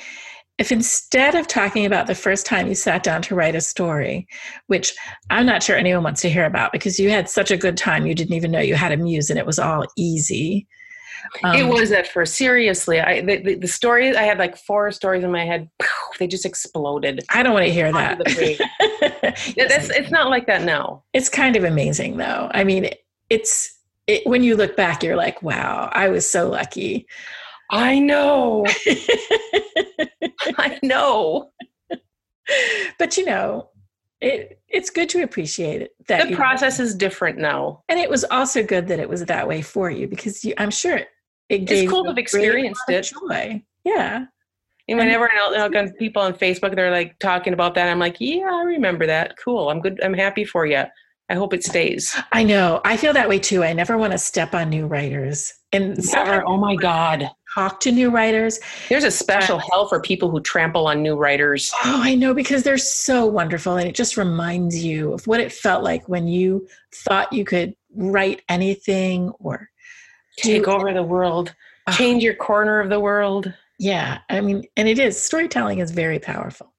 if 0.58 0.72
instead 0.72 1.36
of 1.36 1.48
talking 1.48 1.86
about 1.86 2.08
the 2.08 2.16
first 2.16 2.46
time 2.46 2.68
you 2.68 2.76
sat 2.76 3.04
down 3.04 3.22
to 3.24 3.36
write 3.36 3.56
a 3.56 3.62
story, 3.62 4.26
which 4.68 4.96
I'm 5.30 5.46
not 5.46 5.62
sure 5.62 5.76
anyone 5.76 6.04
wants 6.04 6.22
to 6.22 6.30
hear 6.30 6.46
about 6.46 6.72
because 6.72 6.98
you 6.98 7.10
had 7.10 7.30
such 7.30 7.52
a 7.52 7.58
good 7.58 7.76
time, 7.76 8.06
you 8.06 8.16
didn't 8.16 8.36
even 8.36 8.52
know 8.52 8.62
you 8.62 8.76
had 8.76 8.94
a 8.94 8.98
muse 8.98 9.30
and 9.30 9.38
it 9.38 9.46
was 9.46 9.60
all 9.60 9.86
easy. 9.98 10.68
Um, 11.44 11.56
it 11.56 11.68
was 11.68 11.92
at 11.92 12.08
first. 12.08 12.36
Seriously, 12.36 13.00
I 13.00 13.22
the, 13.22 13.38
the, 13.38 13.56
the, 13.56 13.68
stories 13.68 14.16
I 14.16 14.24
had 14.24 14.38
like 14.38 14.58
four 14.58 14.92
stories 14.92 15.24
in 15.24 15.32
my 15.32 15.46
head. 15.46 15.70
They 16.18 16.28
just 16.28 16.46
exploded. 16.46 17.26
I 17.30 17.44
don't 17.44 17.54
want 17.54 17.66
to 17.66 17.74
hear 17.74 17.92
that. 17.92 18.20
That's 19.58 19.90
it's 19.90 20.12
not 20.12 20.30
like 20.30 20.48
that 20.48 20.64
now. 20.64 21.04
It's 21.12 21.28
kind 21.28 21.58
of 21.58 21.66
amazing 21.66 22.16
though. 22.16 22.50
I 22.54 22.64
mean, 22.64 22.90
it's 23.30 23.78
it, 24.08 24.26
when 24.26 24.42
you 24.42 24.56
look 24.56 24.78
back, 24.78 25.04
you're 25.04 25.18
like, 25.18 25.42
wow, 25.44 25.90
I 25.92 26.08
was 26.08 26.30
so 26.30 26.50
lucky. 26.50 27.06
I 27.70 28.00
know. 28.00 28.66
I 30.58 30.80
know. 30.82 31.52
But 32.98 33.18
you 33.18 33.26
know, 33.26 33.72
it 34.22 34.60
it's 34.68 34.90
good 34.90 35.10
to 35.10 35.22
appreciate 35.24 35.82
it 35.82 35.96
that 36.08 36.28
the 36.28 36.36
process 36.36 36.80
is 36.80 36.96
different 36.96 37.38
now 37.38 37.84
and 37.90 38.00
it 38.00 38.10
was 38.10 38.24
also 38.26 38.64
good 38.64 38.88
that 38.88 39.00
it 39.00 39.08
was 39.08 39.24
that 39.26 39.48
way 39.48 39.62
for 39.62 39.90
you 39.90 40.08
because 40.08 40.44
you, 40.44 40.54
i'm 40.58 40.72
sure 40.72 41.02
it 41.50 41.70
it's 41.70 41.90
cool 41.90 42.04
to 42.04 42.10
have 42.10 42.18
experienced 42.18 42.84
it. 42.88 43.04
Joy. 43.04 43.64
Yeah. 43.84 44.26
And 44.88 45.00
whenever 45.00 45.30
I 45.32 45.68
look 45.68 45.98
people 45.98 46.22
on 46.22 46.34
Facebook, 46.34 46.76
they're 46.76 46.92
like 46.92 47.18
talking 47.20 47.54
about 47.54 47.74
that. 47.76 47.90
I'm 47.90 48.00
like, 48.00 48.18
yeah, 48.20 48.50
I 48.52 48.64
remember 48.64 49.08
that. 49.08 49.36
Cool. 49.44 49.70
I'm 49.70 49.82
good. 49.82 50.00
I'm 50.04 50.14
happy 50.14 50.46
for 50.46 50.66
you. 50.66 50.84
I 51.28 51.34
hope 51.34 51.56
it 51.56 51.64
stays. 51.64 52.16
I 52.32 52.44
know. 52.44 52.82
I 52.86 52.98
feel 52.98 53.12
that 53.14 53.28
way 53.28 53.40
too. 53.40 53.64
I 53.64 53.74
never 53.74 53.98
want 53.98 54.12
to 54.12 54.20
step 54.20 54.54
on 54.54 54.70
new 54.70 54.86
writers. 54.86 55.52
And 55.72 55.98
never. 56.14 56.46
Oh 56.46 56.58
my 56.58 56.76
God. 56.76 57.32
talk 57.56 57.80
to 57.80 57.92
new 57.92 58.12
writers. 58.12 58.60
There's 58.90 59.04
a 59.04 59.12
special 59.12 59.58
uh, 59.58 59.62
hell 59.72 59.88
for 59.88 60.02
people 60.02 60.30
who 60.30 60.42
trample 60.42 60.88
on 60.88 61.02
new 61.02 61.16
writers. 61.16 61.72
Oh, 61.84 62.02
I 62.04 62.14
know 62.14 62.34
because 62.34 62.64
they're 62.64 62.78
so 62.78 63.26
wonderful 63.26 63.78
and 63.78 63.88
it 63.88 63.96
just 63.96 64.18
reminds 64.18 64.84
you 64.84 65.14
of 65.14 65.26
what 65.26 65.40
it 65.40 65.52
felt 65.52 65.84
like 65.84 66.08
when 66.08 66.28
you 66.28 66.68
thought 66.94 67.34
you 67.34 67.46
could 67.46 67.74
write 67.96 68.42
anything 68.50 69.32
or 69.40 69.70
take 70.38 70.68
over 70.68 70.94
the 70.94 71.04
world, 71.04 71.54
ah. 71.88 71.92
change 71.92 72.24
your 72.24 72.36
corner 72.36 72.80
of 72.80 72.90
the 72.90 73.00
world. 73.00 73.54
Yeah, 73.78 74.20
I 74.30 74.42
mean, 74.42 74.64
and 74.78 74.88
it 74.88 75.00
is 75.00 75.22
storytelling 75.22 75.80
is 75.80 75.92
very 75.92 76.20
powerful. 76.20 76.74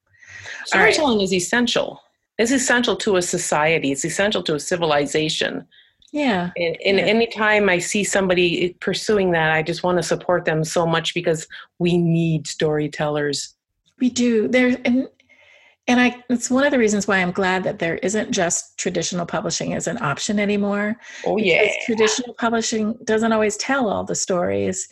Storytelling 0.66 1.18
right. 1.18 1.24
is 1.24 1.32
essential. 1.32 2.00
It's 2.38 2.50
essential 2.50 2.96
to 2.96 3.16
a 3.16 3.22
society. 3.22 3.92
It's 3.92 4.04
essential 4.04 4.42
to 4.44 4.54
a 4.54 4.60
civilization. 4.60 5.66
Yeah. 6.12 6.50
And, 6.56 6.76
and 6.84 6.98
yeah. 6.98 7.04
anytime 7.04 7.68
I 7.68 7.78
see 7.78 8.04
somebody 8.04 8.74
pursuing 8.80 9.32
that, 9.32 9.52
I 9.52 9.62
just 9.62 9.82
want 9.82 9.98
to 9.98 10.02
support 10.02 10.44
them 10.44 10.64
so 10.64 10.86
much 10.86 11.14
because 11.14 11.46
we 11.78 11.98
need 11.98 12.46
storytellers. 12.46 13.54
We 14.00 14.10
do. 14.10 14.48
There 14.48 14.76
and 14.84 15.08
and 15.88 16.00
I 16.00 16.22
it's 16.28 16.50
one 16.50 16.64
of 16.64 16.70
the 16.70 16.78
reasons 16.78 17.06
why 17.06 17.18
I'm 17.18 17.32
glad 17.32 17.64
that 17.64 17.78
there 17.78 17.96
isn't 17.98 18.30
just 18.32 18.76
traditional 18.78 19.26
publishing 19.26 19.74
as 19.74 19.86
an 19.86 20.02
option 20.02 20.38
anymore. 20.38 20.96
Oh 21.24 21.36
yeah. 21.36 21.70
Traditional 21.84 22.34
publishing 22.34 22.98
doesn't 23.04 23.32
always 23.32 23.56
tell 23.56 23.88
all 23.88 24.04
the 24.04 24.14
stories. 24.14 24.88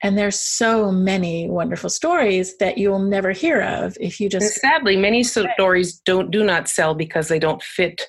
And 0.00 0.16
there's 0.16 0.38
so 0.38 0.92
many 0.92 1.50
wonderful 1.50 1.90
stories 1.90 2.56
that 2.58 2.78
you'll 2.78 3.00
never 3.00 3.32
hear 3.32 3.60
of 3.60 3.96
if 4.00 4.20
you 4.20 4.28
just 4.28 4.44
and 4.44 4.54
sadly 4.54 4.96
many 4.96 5.24
stories 5.24 5.98
don't 6.00 6.30
do 6.30 6.44
not 6.44 6.68
sell 6.68 6.94
because 6.94 7.26
they 7.26 7.40
don't 7.40 7.62
fit 7.62 8.02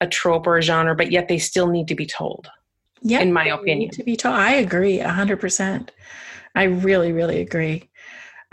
a 0.00 0.08
trope 0.08 0.46
or 0.46 0.58
a 0.58 0.62
genre, 0.62 0.94
but 0.94 1.12
yet 1.12 1.28
they 1.28 1.38
still 1.38 1.68
need 1.68 1.88
to 1.88 1.94
be 1.94 2.04
told. 2.04 2.48
Yeah, 3.02 3.20
in 3.20 3.32
my 3.32 3.46
opinion, 3.46 3.90
to 3.92 4.02
be 4.02 4.16
told. 4.16 4.34
I 4.34 4.54
agree 4.54 4.98
hundred 4.98 5.38
percent. 5.38 5.92
I 6.56 6.64
really, 6.64 7.12
really 7.12 7.40
agree. 7.40 7.88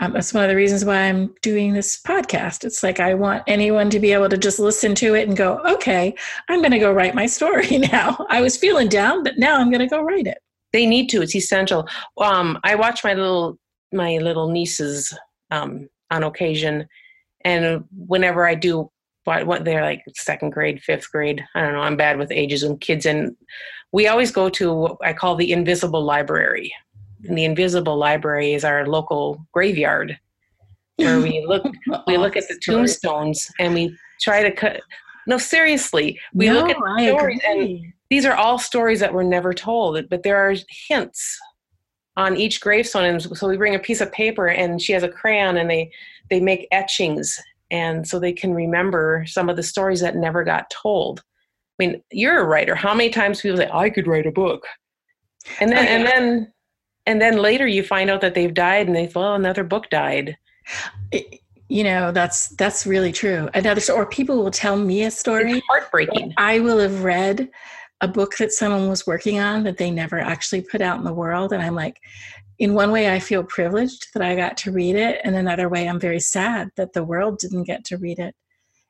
Um, 0.00 0.12
that's 0.12 0.34
one 0.34 0.42
of 0.42 0.50
the 0.50 0.56
reasons 0.56 0.84
why 0.84 1.02
I'm 1.02 1.34
doing 1.40 1.72
this 1.72 2.00
podcast. 2.02 2.64
It's 2.64 2.82
like 2.82 3.00
I 3.00 3.14
want 3.14 3.44
anyone 3.46 3.90
to 3.90 4.00
be 4.00 4.12
able 4.12 4.28
to 4.28 4.36
just 4.36 4.58
listen 4.58 4.94
to 4.96 5.14
it 5.14 5.28
and 5.28 5.36
go, 5.36 5.60
"Okay, 5.64 6.14
I'm 6.48 6.60
going 6.60 6.72
to 6.72 6.78
go 6.78 6.92
write 6.92 7.14
my 7.14 7.26
story 7.26 7.78
now." 7.92 8.26
I 8.28 8.40
was 8.40 8.56
feeling 8.56 8.88
down, 8.88 9.22
but 9.22 9.38
now 9.38 9.56
I'm 9.56 9.70
going 9.70 9.80
to 9.80 9.86
go 9.86 10.02
write 10.02 10.26
it. 10.26 10.38
They 10.72 10.86
need 10.86 11.08
to. 11.10 11.22
It's 11.22 11.36
essential. 11.36 11.88
Um, 12.18 12.58
I 12.64 12.74
watch 12.74 13.04
my 13.04 13.14
little 13.14 13.58
my 13.92 14.18
little 14.18 14.50
nieces 14.50 15.16
um, 15.50 15.88
on 16.10 16.24
occasion, 16.24 16.88
and 17.44 17.84
whenever 17.92 18.46
I 18.46 18.56
do 18.56 18.90
what, 19.24 19.46
what 19.46 19.64
they're 19.64 19.82
like 19.82 20.04
second 20.14 20.50
grade, 20.50 20.82
fifth 20.82 21.10
grade. 21.10 21.44
I 21.54 21.62
don't 21.62 21.72
know. 21.72 21.80
I'm 21.80 21.96
bad 21.96 22.18
with 22.18 22.30
ages 22.30 22.62
and 22.62 22.80
kids. 22.80 23.06
And 23.06 23.36
we 23.92 24.06
always 24.06 24.30
go 24.30 24.48
to 24.50 24.72
what 24.72 24.96
I 25.02 25.12
call 25.12 25.36
the 25.36 25.52
invisible 25.52 26.04
library. 26.04 26.72
And 27.28 27.36
the 27.36 27.44
invisible 27.44 27.96
library 27.96 28.54
is 28.54 28.64
our 28.64 28.86
local 28.86 29.44
graveyard 29.52 30.18
where 30.96 31.20
we 31.20 31.44
look 31.48 31.64
we 32.06 32.16
look 32.16 32.36
at 32.36 32.46
the 32.48 32.58
tombstones 32.64 33.50
and 33.58 33.74
we 33.74 33.96
try 34.20 34.42
to 34.42 34.52
cut 34.52 34.80
no 35.26 35.38
seriously 35.38 36.20
we 36.34 36.46
no, 36.46 36.54
look 36.54 36.70
at 36.70 36.76
the 36.76 37.08
stories 37.08 37.40
and 37.46 37.92
these 38.10 38.24
are 38.24 38.36
all 38.36 38.58
stories 38.58 39.00
that 39.00 39.12
were 39.12 39.24
never 39.24 39.52
told 39.52 40.08
but 40.08 40.22
there 40.22 40.36
are 40.36 40.54
hints 40.88 41.36
on 42.16 42.36
each 42.36 42.60
gravestone 42.60 43.04
and 43.04 43.22
so 43.22 43.48
we 43.48 43.56
bring 43.56 43.74
a 43.74 43.78
piece 43.78 44.00
of 44.00 44.12
paper 44.12 44.46
and 44.46 44.80
she 44.80 44.92
has 44.92 45.02
a 45.02 45.08
crayon 45.08 45.56
and 45.56 45.68
they 45.68 45.90
they 46.30 46.38
make 46.38 46.68
etchings 46.70 47.40
and 47.70 48.06
so 48.06 48.18
they 48.18 48.32
can 48.32 48.54
remember 48.54 49.24
some 49.26 49.48
of 49.48 49.56
the 49.56 49.62
stories 49.62 50.00
that 50.00 50.16
never 50.16 50.44
got 50.44 50.70
told. 50.70 51.20
I 51.20 51.86
mean, 51.86 52.02
you're 52.12 52.40
a 52.40 52.44
writer. 52.44 52.74
How 52.74 52.94
many 52.94 53.10
times 53.10 53.40
people 53.40 53.56
say, 53.56 53.68
"I 53.72 53.90
could 53.90 54.06
write 54.06 54.26
a 54.26 54.32
book," 54.32 54.64
and 55.60 55.72
then 55.72 55.78
oh, 55.78 55.90
and 55.90 56.06
then 56.06 56.52
and 57.06 57.20
then 57.20 57.36
later 57.36 57.66
you 57.66 57.82
find 57.82 58.10
out 58.10 58.20
that 58.22 58.34
they've 58.34 58.54
died, 58.54 58.86
and 58.86 58.96
they 58.96 59.10
well, 59.14 59.34
another 59.34 59.64
book 59.64 59.90
died. 59.90 60.36
you 61.68 61.84
know, 61.84 62.12
that's 62.12 62.48
that's 62.50 62.86
really 62.86 63.12
true. 63.12 63.48
Another 63.54 63.80
or 63.92 64.06
people 64.06 64.42
will 64.42 64.50
tell 64.50 64.76
me 64.76 65.04
a 65.04 65.10
story. 65.10 65.52
It's 65.52 65.66
heartbreaking. 65.68 66.34
I 66.36 66.60
will 66.60 66.78
have 66.78 67.04
read 67.04 67.50
a 68.00 68.08
book 68.08 68.36
that 68.38 68.52
someone 68.52 68.88
was 68.88 69.06
working 69.06 69.38
on 69.38 69.62
that 69.64 69.78
they 69.78 69.90
never 69.90 70.18
actually 70.18 70.62
put 70.62 70.80
out 70.80 70.98
in 70.98 71.04
the 71.04 71.12
world, 71.12 71.52
and 71.52 71.62
I'm 71.62 71.74
like, 71.74 72.00
in 72.58 72.74
one 72.74 72.90
way, 72.90 73.12
I 73.12 73.18
feel 73.18 73.44
privileged 73.44 74.08
that 74.14 74.22
I 74.22 74.36
got 74.36 74.56
to 74.58 74.72
read 74.72 74.96
it, 74.96 75.20
and 75.24 75.34
another 75.36 75.68
way, 75.68 75.88
I'm 75.88 76.00
very 76.00 76.20
sad 76.20 76.70
that 76.76 76.92
the 76.92 77.04
world 77.04 77.38
didn't 77.38 77.64
get 77.64 77.84
to 77.86 77.98
read 77.98 78.18
it. 78.18 78.34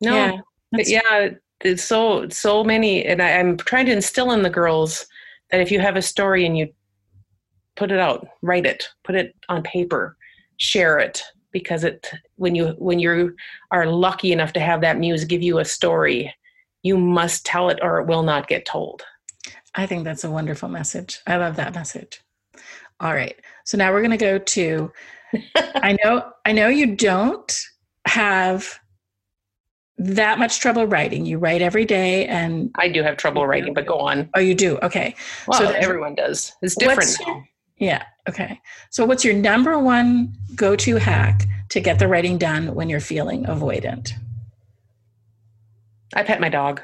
No, 0.00 0.14
yeah, 0.14 0.40
yeah 0.87 1.31
it's 1.61 1.83
so 1.83 2.29
so 2.29 2.62
many, 2.62 3.05
and 3.05 3.22
I, 3.22 3.38
I'm 3.38 3.57
trying 3.57 3.87
to 3.87 3.92
instill 3.92 4.33
in 4.33 4.42
the 4.42 4.50
girls 4.50 5.07
that 5.50 5.61
if 5.61 5.70
you 5.70 5.81
have 5.81 5.96
a 5.96 6.03
story 6.03 6.46
and 6.46 6.57
you 6.57 6.68
put 7.76 7.90
it 7.90 7.98
out, 7.98 8.26
write 8.42 8.66
it, 8.66 8.88
put 9.04 9.14
it 9.14 9.34
on 9.48 9.62
paper, 9.62 10.16
share 10.56 10.98
it, 10.98 11.22
because 11.52 11.84
it 11.84 12.10
when 12.37 12.54
you 12.54 12.74
when 12.78 12.98
you 12.98 13.34
are 13.70 13.87
lucky 13.87 14.32
enough 14.32 14.52
to 14.52 14.60
have 14.60 14.80
that 14.80 14.98
muse 14.98 15.24
give 15.24 15.42
you 15.42 15.58
a 15.58 15.64
story, 15.64 16.34
you 16.82 16.98
must 16.98 17.46
tell 17.46 17.70
it 17.70 17.78
or 17.82 18.00
it 18.00 18.06
will 18.06 18.22
not 18.22 18.48
get 18.48 18.66
told. 18.66 19.02
I 19.74 19.87
think 19.87 20.04
that's 20.04 20.24
a 20.24 20.30
wonderful 20.30 20.68
message. 20.68 21.20
I 21.26 21.37
love 21.37 21.56
that 21.56 21.74
message. 21.74 22.20
All 23.00 23.14
right. 23.14 23.37
So 23.64 23.76
now 23.76 23.92
we're 23.92 24.02
going 24.02 24.10
to 24.10 24.16
go 24.16 24.38
to 24.38 24.92
I 25.56 25.96
know 26.04 26.30
I 26.44 26.52
know 26.52 26.68
you 26.68 26.94
don't 26.94 27.52
have 28.06 28.78
that 29.96 30.38
much 30.38 30.60
trouble 30.60 30.87
writing. 30.87 31.24
You 31.24 31.38
write 31.38 31.62
every 31.62 31.84
day 31.84 32.26
and 32.26 32.70
I 32.76 32.88
do 32.88 33.02
have 33.02 33.16
trouble 33.16 33.46
writing, 33.46 33.74
but 33.74 33.87
go 33.87 33.98
on. 33.98 34.28
Oh, 34.34 34.40
you 34.40 34.54
do. 34.54 34.78
Okay. 34.82 35.14
Well, 35.46 35.58
so 35.60 35.70
everyone 35.70 36.14
does. 36.14 36.52
It's 36.62 36.74
different 36.74 37.16
now. 37.26 37.44
Yeah. 37.78 38.04
Okay. 38.28 38.60
So 38.90 39.04
what's 39.04 39.24
your 39.24 39.34
number 39.34 39.78
one 39.78 40.34
go-to 40.54 40.96
hack 40.96 41.46
to 41.70 41.80
get 41.80 41.98
the 41.98 42.08
writing 42.08 42.38
done 42.38 42.74
when 42.74 42.88
you're 42.88 43.00
feeling 43.00 43.44
avoidant? 43.44 44.12
I 46.14 46.22
pet 46.22 46.40
my 46.40 46.48
dog. 46.48 46.80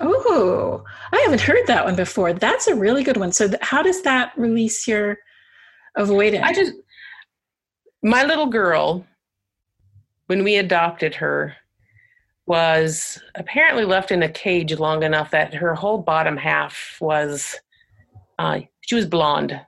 Oh, 0.00 0.82
I 1.12 1.20
haven't 1.24 1.42
heard 1.42 1.66
that 1.66 1.84
one 1.84 1.96
before. 1.96 2.32
That's 2.32 2.66
a 2.66 2.74
really 2.74 3.02
good 3.02 3.16
one. 3.16 3.32
So, 3.32 3.48
th- 3.48 3.60
how 3.60 3.82
does 3.82 4.02
that 4.02 4.32
release 4.36 4.88
your 4.88 5.18
avoidant? 5.96 6.42
I 6.42 6.54
just, 6.54 6.72
my 8.02 8.24
little 8.24 8.46
girl, 8.46 9.06
when 10.26 10.42
we 10.42 10.56
adopted 10.56 11.14
her, 11.16 11.54
was 12.46 13.20
apparently 13.36 13.84
left 13.84 14.10
in 14.10 14.22
a 14.22 14.28
cage 14.28 14.76
long 14.78 15.02
enough 15.02 15.30
that 15.30 15.54
her 15.54 15.74
whole 15.74 15.98
bottom 15.98 16.36
half 16.36 16.96
was, 17.00 17.56
uh, 18.38 18.60
she 18.80 18.94
was 18.94 19.06
blonde. 19.06 19.60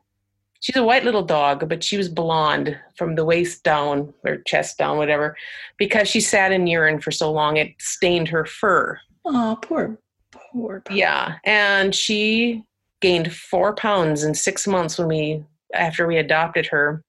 She's 0.63 0.77
a 0.77 0.85
white 0.85 1.05
little 1.05 1.25
dog, 1.25 1.69
but 1.69 1.85
she 1.85 1.97
was 1.97 2.09
blonde 2.09 2.79
from 2.97 3.17
the 3.17 3.25
waist 3.25 3.63
down 3.65 4.15
or 4.25 4.39
chest 4.47 4.79
down, 4.79 4.97
whatever, 4.97 5.37
because 5.77 6.09
she 6.09 6.21
sat 6.21 6.53
in 6.53 6.67
urine 6.67 7.01
for 7.01 7.11
so 7.11 7.31
long 7.31 7.57
it 7.57 7.75
stained 7.79 8.29
her 8.29 8.47
fur. 8.47 8.99
Oh, 9.25 9.59
poor 9.61 9.99
Poor 10.33 10.83
yeah, 10.91 11.37
and 11.45 11.95
she 11.95 12.63
gained 13.01 13.33
four 13.33 13.75
pounds 13.75 14.25
in 14.25 14.35
six 14.35 14.67
months 14.67 14.99
when 14.99 15.09
we 15.09 15.45
after 15.75 16.07
we 16.07 16.17
adopted 16.19 16.67
her. 16.67 17.03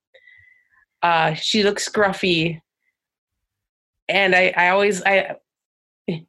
Uh, 1.02 1.34
she 1.34 1.64
looks 1.64 1.88
scruffy, 1.88 2.62
and 4.10 4.36
I, 4.36 4.54
I 4.56 4.70
always 4.70 5.04
I 5.04 5.36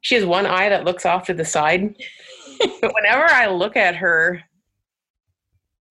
she 0.01 0.15
has 0.15 0.25
one 0.25 0.45
eye 0.45 0.69
that 0.69 0.85
looks 0.85 1.05
off 1.05 1.25
to 1.25 1.33
the 1.33 1.45
side, 1.45 1.95
but 2.81 2.93
whenever 2.93 3.25
I 3.25 3.47
look 3.47 3.75
at 3.75 3.95
her, 3.95 4.41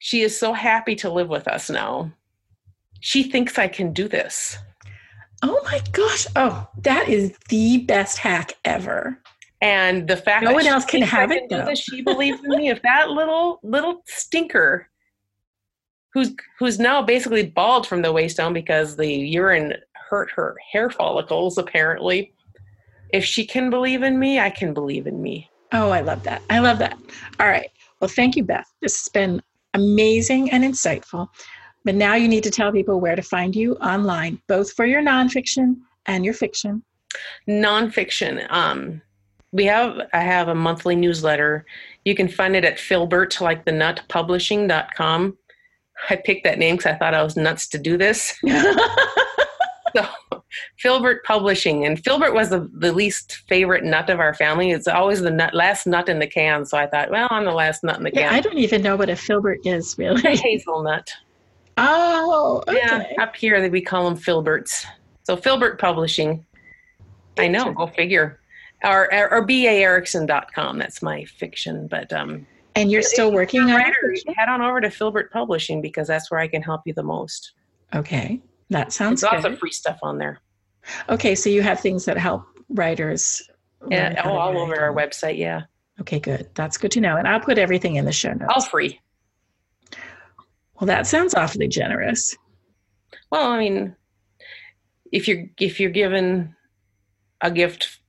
she 0.05 0.21
is 0.21 0.39
so 0.39 0.53
happy 0.53 0.95
to 0.95 1.09
live 1.09 1.31
with 1.31 1.49
us 1.49 1.71
now. 1.71 2.13
She 3.01 3.23
thinks 3.23 3.59
I 3.59 3.69
can 3.69 3.91
do 3.95 4.07
this. 4.07 4.59
Oh 5.43 5.59
my 5.65 5.81
gosh. 5.93 6.27
Oh, 6.37 6.69
that 6.83 7.09
is 7.09 7.35
the 7.49 7.79
best 7.79 8.19
hack 8.19 8.53
ever. 8.67 9.19
And 9.63 10.07
the 10.07 10.19
fact 10.19 10.45
that 10.45 10.51
no 10.51 10.57
one 10.57 10.67
else 10.67 10.85
can 10.85 11.01
have 11.01 11.31
it. 11.31 11.49
Can 11.49 11.75
she 11.75 12.03
believes 12.03 12.39
in 12.45 12.51
me. 12.51 12.69
If 12.69 12.83
that 12.83 13.09
little 13.09 13.61
little 13.63 14.03
stinker, 14.05 14.91
who's 16.13 16.35
who's 16.59 16.79
now 16.79 17.01
basically 17.01 17.47
bald 17.47 17.87
from 17.87 18.03
the 18.03 18.13
waist 18.13 18.37
down 18.37 18.53
because 18.53 18.97
the 18.97 19.11
urine 19.11 19.73
hurt 19.95 20.31
her 20.33 20.55
hair 20.71 20.91
follicles, 20.91 21.57
apparently. 21.57 22.35
If 23.15 23.25
she 23.25 23.47
can 23.47 23.71
believe 23.71 24.03
in 24.03 24.19
me, 24.19 24.39
I 24.39 24.51
can 24.51 24.75
believe 24.75 25.07
in 25.07 25.23
me. 25.23 25.49
Oh, 25.73 25.89
I 25.89 26.03
love 26.03 26.25
that. 26.25 26.43
I 26.51 26.59
love 26.59 26.79
that. 26.81 26.99
All 27.41 27.49
right. 27.49 27.71
Well, 28.01 28.11
thank 28.11 28.37
you, 28.37 28.45
Beth. 28.45 28.71
This 28.83 29.01
has 29.01 29.09
been 29.09 29.41
amazing 29.75 30.51
and 30.51 30.65
insightful. 30.65 31.29
But 31.85 31.95
now 31.95 32.15
you 32.15 32.29
need 32.29 32.45
to 32.45 32.51
tell 32.51 32.73
people 32.73 33.01
where 33.01 33.17
to 33.17 33.23
find 33.23 33.55
you 33.55 33.75
online, 33.75 34.41
both 34.49 34.73
for 34.73 34.87
your 34.87 35.03
nonfiction 35.03 35.77
and 36.07 36.25
your 36.25 36.35
fiction. 36.35 36.83
Nonfiction. 37.49 38.51
Um, 38.51 39.03
we 39.53 39.65
have 39.67 40.01
I 40.13 40.21
have 40.21 40.49
a 40.49 40.55
monthly 40.55 40.97
newsletter. 40.97 41.65
You 42.05 42.15
can 42.15 42.29
find 42.29 42.57
it 42.57 42.65
at 42.65 42.81
Filbert, 42.81 43.41
like 43.41 43.65
the 43.65 43.73
nut 43.73 44.03
publishing.com. 44.09 45.39
I 46.11 46.17
picked 46.17 46.45
that 46.45 46.59
name 46.59 46.77
because 46.77 46.93
I 46.93 46.99
thought 46.99 47.15
I 47.15 47.23
was 47.23 47.37
nuts 47.37 47.69
to 47.69 47.79
do 47.79 47.97
this. 47.97 48.37
so 49.97 50.07
Filbert 50.79 51.25
Publishing. 51.25 51.85
And 51.85 52.03
Filbert 52.03 52.35
was 52.35 52.51
the, 52.51 52.71
the 52.75 52.93
least 52.93 53.43
favorite 53.49 53.85
nut 53.85 54.11
of 54.11 54.21
our 54.21 54.35
family. 54.35 54.71
It's 54.71 54.89
always 54.89 55.21
the 55.21 55.31
nut, 55.31 55.55
last 55.55 55.87
nut 55.87 56.09
in 56.09 56.19
the 56.19 56.27
can. 56.27 56.65
So 56.65 56.79
I 56.79 56.87
thought, 56.87 57.11
well, 57.11 57.29
I'm 57.31 57.45
the 57.45 57.53
last 57.53 57.85
nut 57.85 57.99
in 57.99 58.05
the 58.05 58.13
yeah, 58.13 58.29
can. 58.29 58.35
I 58.35 58.41
don't 58.41 58.59
even 58.59 58.83
know 58.83 58.97
what 58.97 59.11
a 59.11 59.17
Filbert 59.17 59.61
is, 59.65 59.95
really. 59.99 60.23
A 60.25 60.37
hazelnut. 60.37 61.11
Oh, 61.77 62.63
okay. 62.69 62.79
Yeah, 62.79 63.23
up 63.23 63.35
here 63.35 63.69
we 63.69 63.81
call 63.81 64.05
them 64.09 64.19
Filberts. 64.19 64.85
So 65.25 65.37
Filbert 65.37 65.81
Publishing. 65.81 66.45
I 67.39 67.49
know, 67.49 67.73
go 67.73 67.89
figure. 67.89 68.41
Or, 68.85 69.13
or, 69.13 69.33
or 69.33 69.47
baerickson.com. 69.47 70.79
That's 70.79 71.03
my 71.03 71.25
fiction. 71.25 71.89
But 71.89 72.13
um, 72.13 72.47
and 72.77 72.91
you're 72.91 73.03
still 73.03 73.33
working 73.33 73.63
on 73.63 73.71
writer, 73.71 74.15
head 74.37 74.49
on 74.49 74.61
over 74.61 74.81
to 74.81 74.91
Filbert 74.91 75.33
Publishing 75.33 75.81
because 75.81 76.09
that's 76.09 76.31
where 76.31 76.41
I 76.41 76.49
can 76.49 76.63
help 76.63 76.83
you 76.85 76.93
the 76.93 77.03
most. 77.03 77.53
Okay, 77.95 78.41
that 78.71 78.93
sounds 78.93 79.21
There's 79.21 79.31
good. 79.31 79.37
lots 79.45 79.55
of 79.55 79.59
free 79.59 79.71
stuff 79.73 79.99
on 80.03 80.19
there. 80.19 80.41
Okay, 81.09 81.35
so 81.35 81.49
you 81.51 81.63
have 81.63 81.81
things 81.81 82.05
that 82.05 82.17
help 82.19 82.45
writers. 82.69 83.43
Yeah, 83.91 84.21
all, 84.25 84.59
over 84.59 84.81
our 84.81 84.95
website. 84.95 85.37
Yeah, 85.39 85.63
Okay, 86.01 86.19
good. 86.19 86.49
That's 86.55 86.77
good 86.79 86.91
to 86.93 87.01
know. 87.01 87.17
And 87.17 87.29
I'll 87.29 87.41
put 87.41 87.59
everything 87.59 87.97
in 87.97 88.05
the 88.05 88.13
show 88.13 88.33
notes. 88.33 88.53
all 88.55 88.63
free. 88.63 88.99
Well, 90.81 90.87
that 90.87 91.07
sounds 91.07 91.35
awfully 91.35 91.69
generous. 91.69 92.37
Well, 93.31 93.51
I 93.51 93.59
mean, 93.59 93.95
if 95.13 95.29
you're 95.29 95.45
if 95.61 95.79
you're 95.79 95.91
given 95.91 96.55
a 97.41 97.51
gift, 97.51 98.01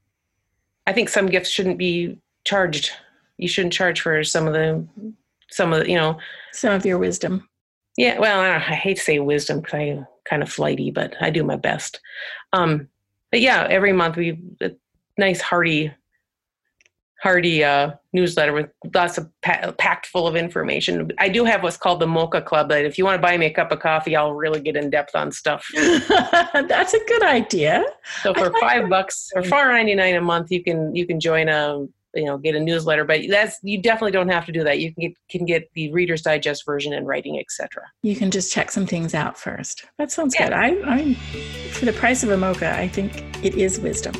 I 0.87 0.93
think 0.93 1.09
some 1.09 1.27
gifts 1.27 1.49
shouldn't 1.49 1.77
be 1.77 2.19
charged. 2.43 2.91
You 3.37 3.47
shouldn't 3.47 3.73
charge 3.73 4.01
for 4.01 4.23
some 4.23 4.47
of 4.47 4.53
the 4.53 4.87
some 5.51 5.73
of 5.73 5.81
the 5.83 5.89
you 5.89 5.95
know. 5.95 6.17
Some 6.53 6.73
of 6.73 6.85
your 6.85 6.97
wisdom. 6.97 7.47
Yeah, 7.97 8.17
well, 8.19 8.39
I, 8.39 8.55
I 8.55 8.59
hate 8.59 8.97
to 8.97 9.03
say 9.03 9.19
wisdom 9.19 9.59
because 9.61 9.73
I'm 9.79 10.07
kind 10.25 10.43
of 10.43 10.51
flighty, 10.51 10.91
but 10.91 11.15
I 11.21 11.29
do 11.29 11.43
my 11.43 11.55
best. 11.55 11.99
Um, 12.53 12.87
but 13.31 13.41
yeah, 13.41 13.67
every 13.69 13.93
month 13.93 14.17
we 14.17 14.39
a 14.61 14.71
nice 15.17 15.41
hearty, 15.41 15.93
hearty 17.21 17.63
uh, 17.63 17.91
newsletter 18.13 18.53
with 18.53 18.69
lots 18.93 19.17
of 19.17 19.29
pa- 19.41 19.73
packed 19.77 20.07
full 20.07 20.27
of 20.27 20.35
information. 20.35 21.11
I 21.19 21.29
do 21.29 21.43
have 21.45 21.63
what's 21.63 21.77
called 21.77 21.99
the 21.99 22.07
Mocha 22.07 22.41
Club. 22.41 22.69
That 22.69 22.85
if 22.85 22.97
you 22.97 23.05
want 23.05 23.17
to 23.17 23.21
buy 23.21 23.37
me 23.37 23.45
a 23.45 23.53
cup 23.53 23.71
of 23.71 23.79
coffee, 23.79 24.15
I'll 24.15 24.33
really 24.33 24.59
get 24.59 24.75
in 24.75 24.89
depth 24.89 25.15
on 25.15 25.31
stuff. 25.31 25.67
That's 25.75 26.93
a 26.93 27.05
good 27.07 27.23
idea. 27.23 27.83
So 28.21 28.33
for 28.33 28.49
like 28.49 28.61
five 28.61 28.81
that. 28.83 28.89
bucks 28.89 29.29
or 29.35 29.43
four 29.43 29.71
ninety 29.71 29.95
nine 29.95 30.15
a 30.15 30.21
month, 30.21 30.51
you 30.51 30.63
can 30.63 30.95
you 30.95 31.05
can 31.05 31.19
join 31.19 31.49
a 31.49 31.85
you 32.15 32.25
know 32.25 32.37
get 32.37 32.55
a 32.55 32.59
newsletter. 32.59 33.03
But 33.05 33.21
that's 33.29 33.57
you 33.63 33.81
definitely 33.81 34.11
don't 34.11 34.29
have 34.29 34.45
to 34.45 34.51
do 34.51 34.63
that. 34.63 34.79
You 34.79 34.93
can 34.93 35.01
get 35.01 35.13
can 35.29 35.45
get 35.45 35.69
the 35.73 35.91
Reader's 35.91 36.21
Digest 36.21 36.65
version 36.65 36.93
and 36.93 37.07
writing, 37.07 37.39
etc. 37.39 37.83
You 38.03 38.15
can 38.15 38.31
just 38.31 38.51
check 38.51 38.71
some 38.71 38.85
things 38.85 39.13
out 39.13 39.37
first. 39.37 39.85
That 39.97 40.11
sounds 40.11 40.35
Yeah. 40.39 40.45
good. 40.49 40.53
I, 40.53 40.95
I, 40.95 41.13
for 41.71 41.85
the 41.85 41.93
price 41.93 42.23
of 42.23 42.29
a 42.29 42.37
mocha, 42.37 42.75
I 42.77 42.87
think 42.87 43.23
it 43.45 43.55
is 43.55 43.79
wisdom. 43.79 44.13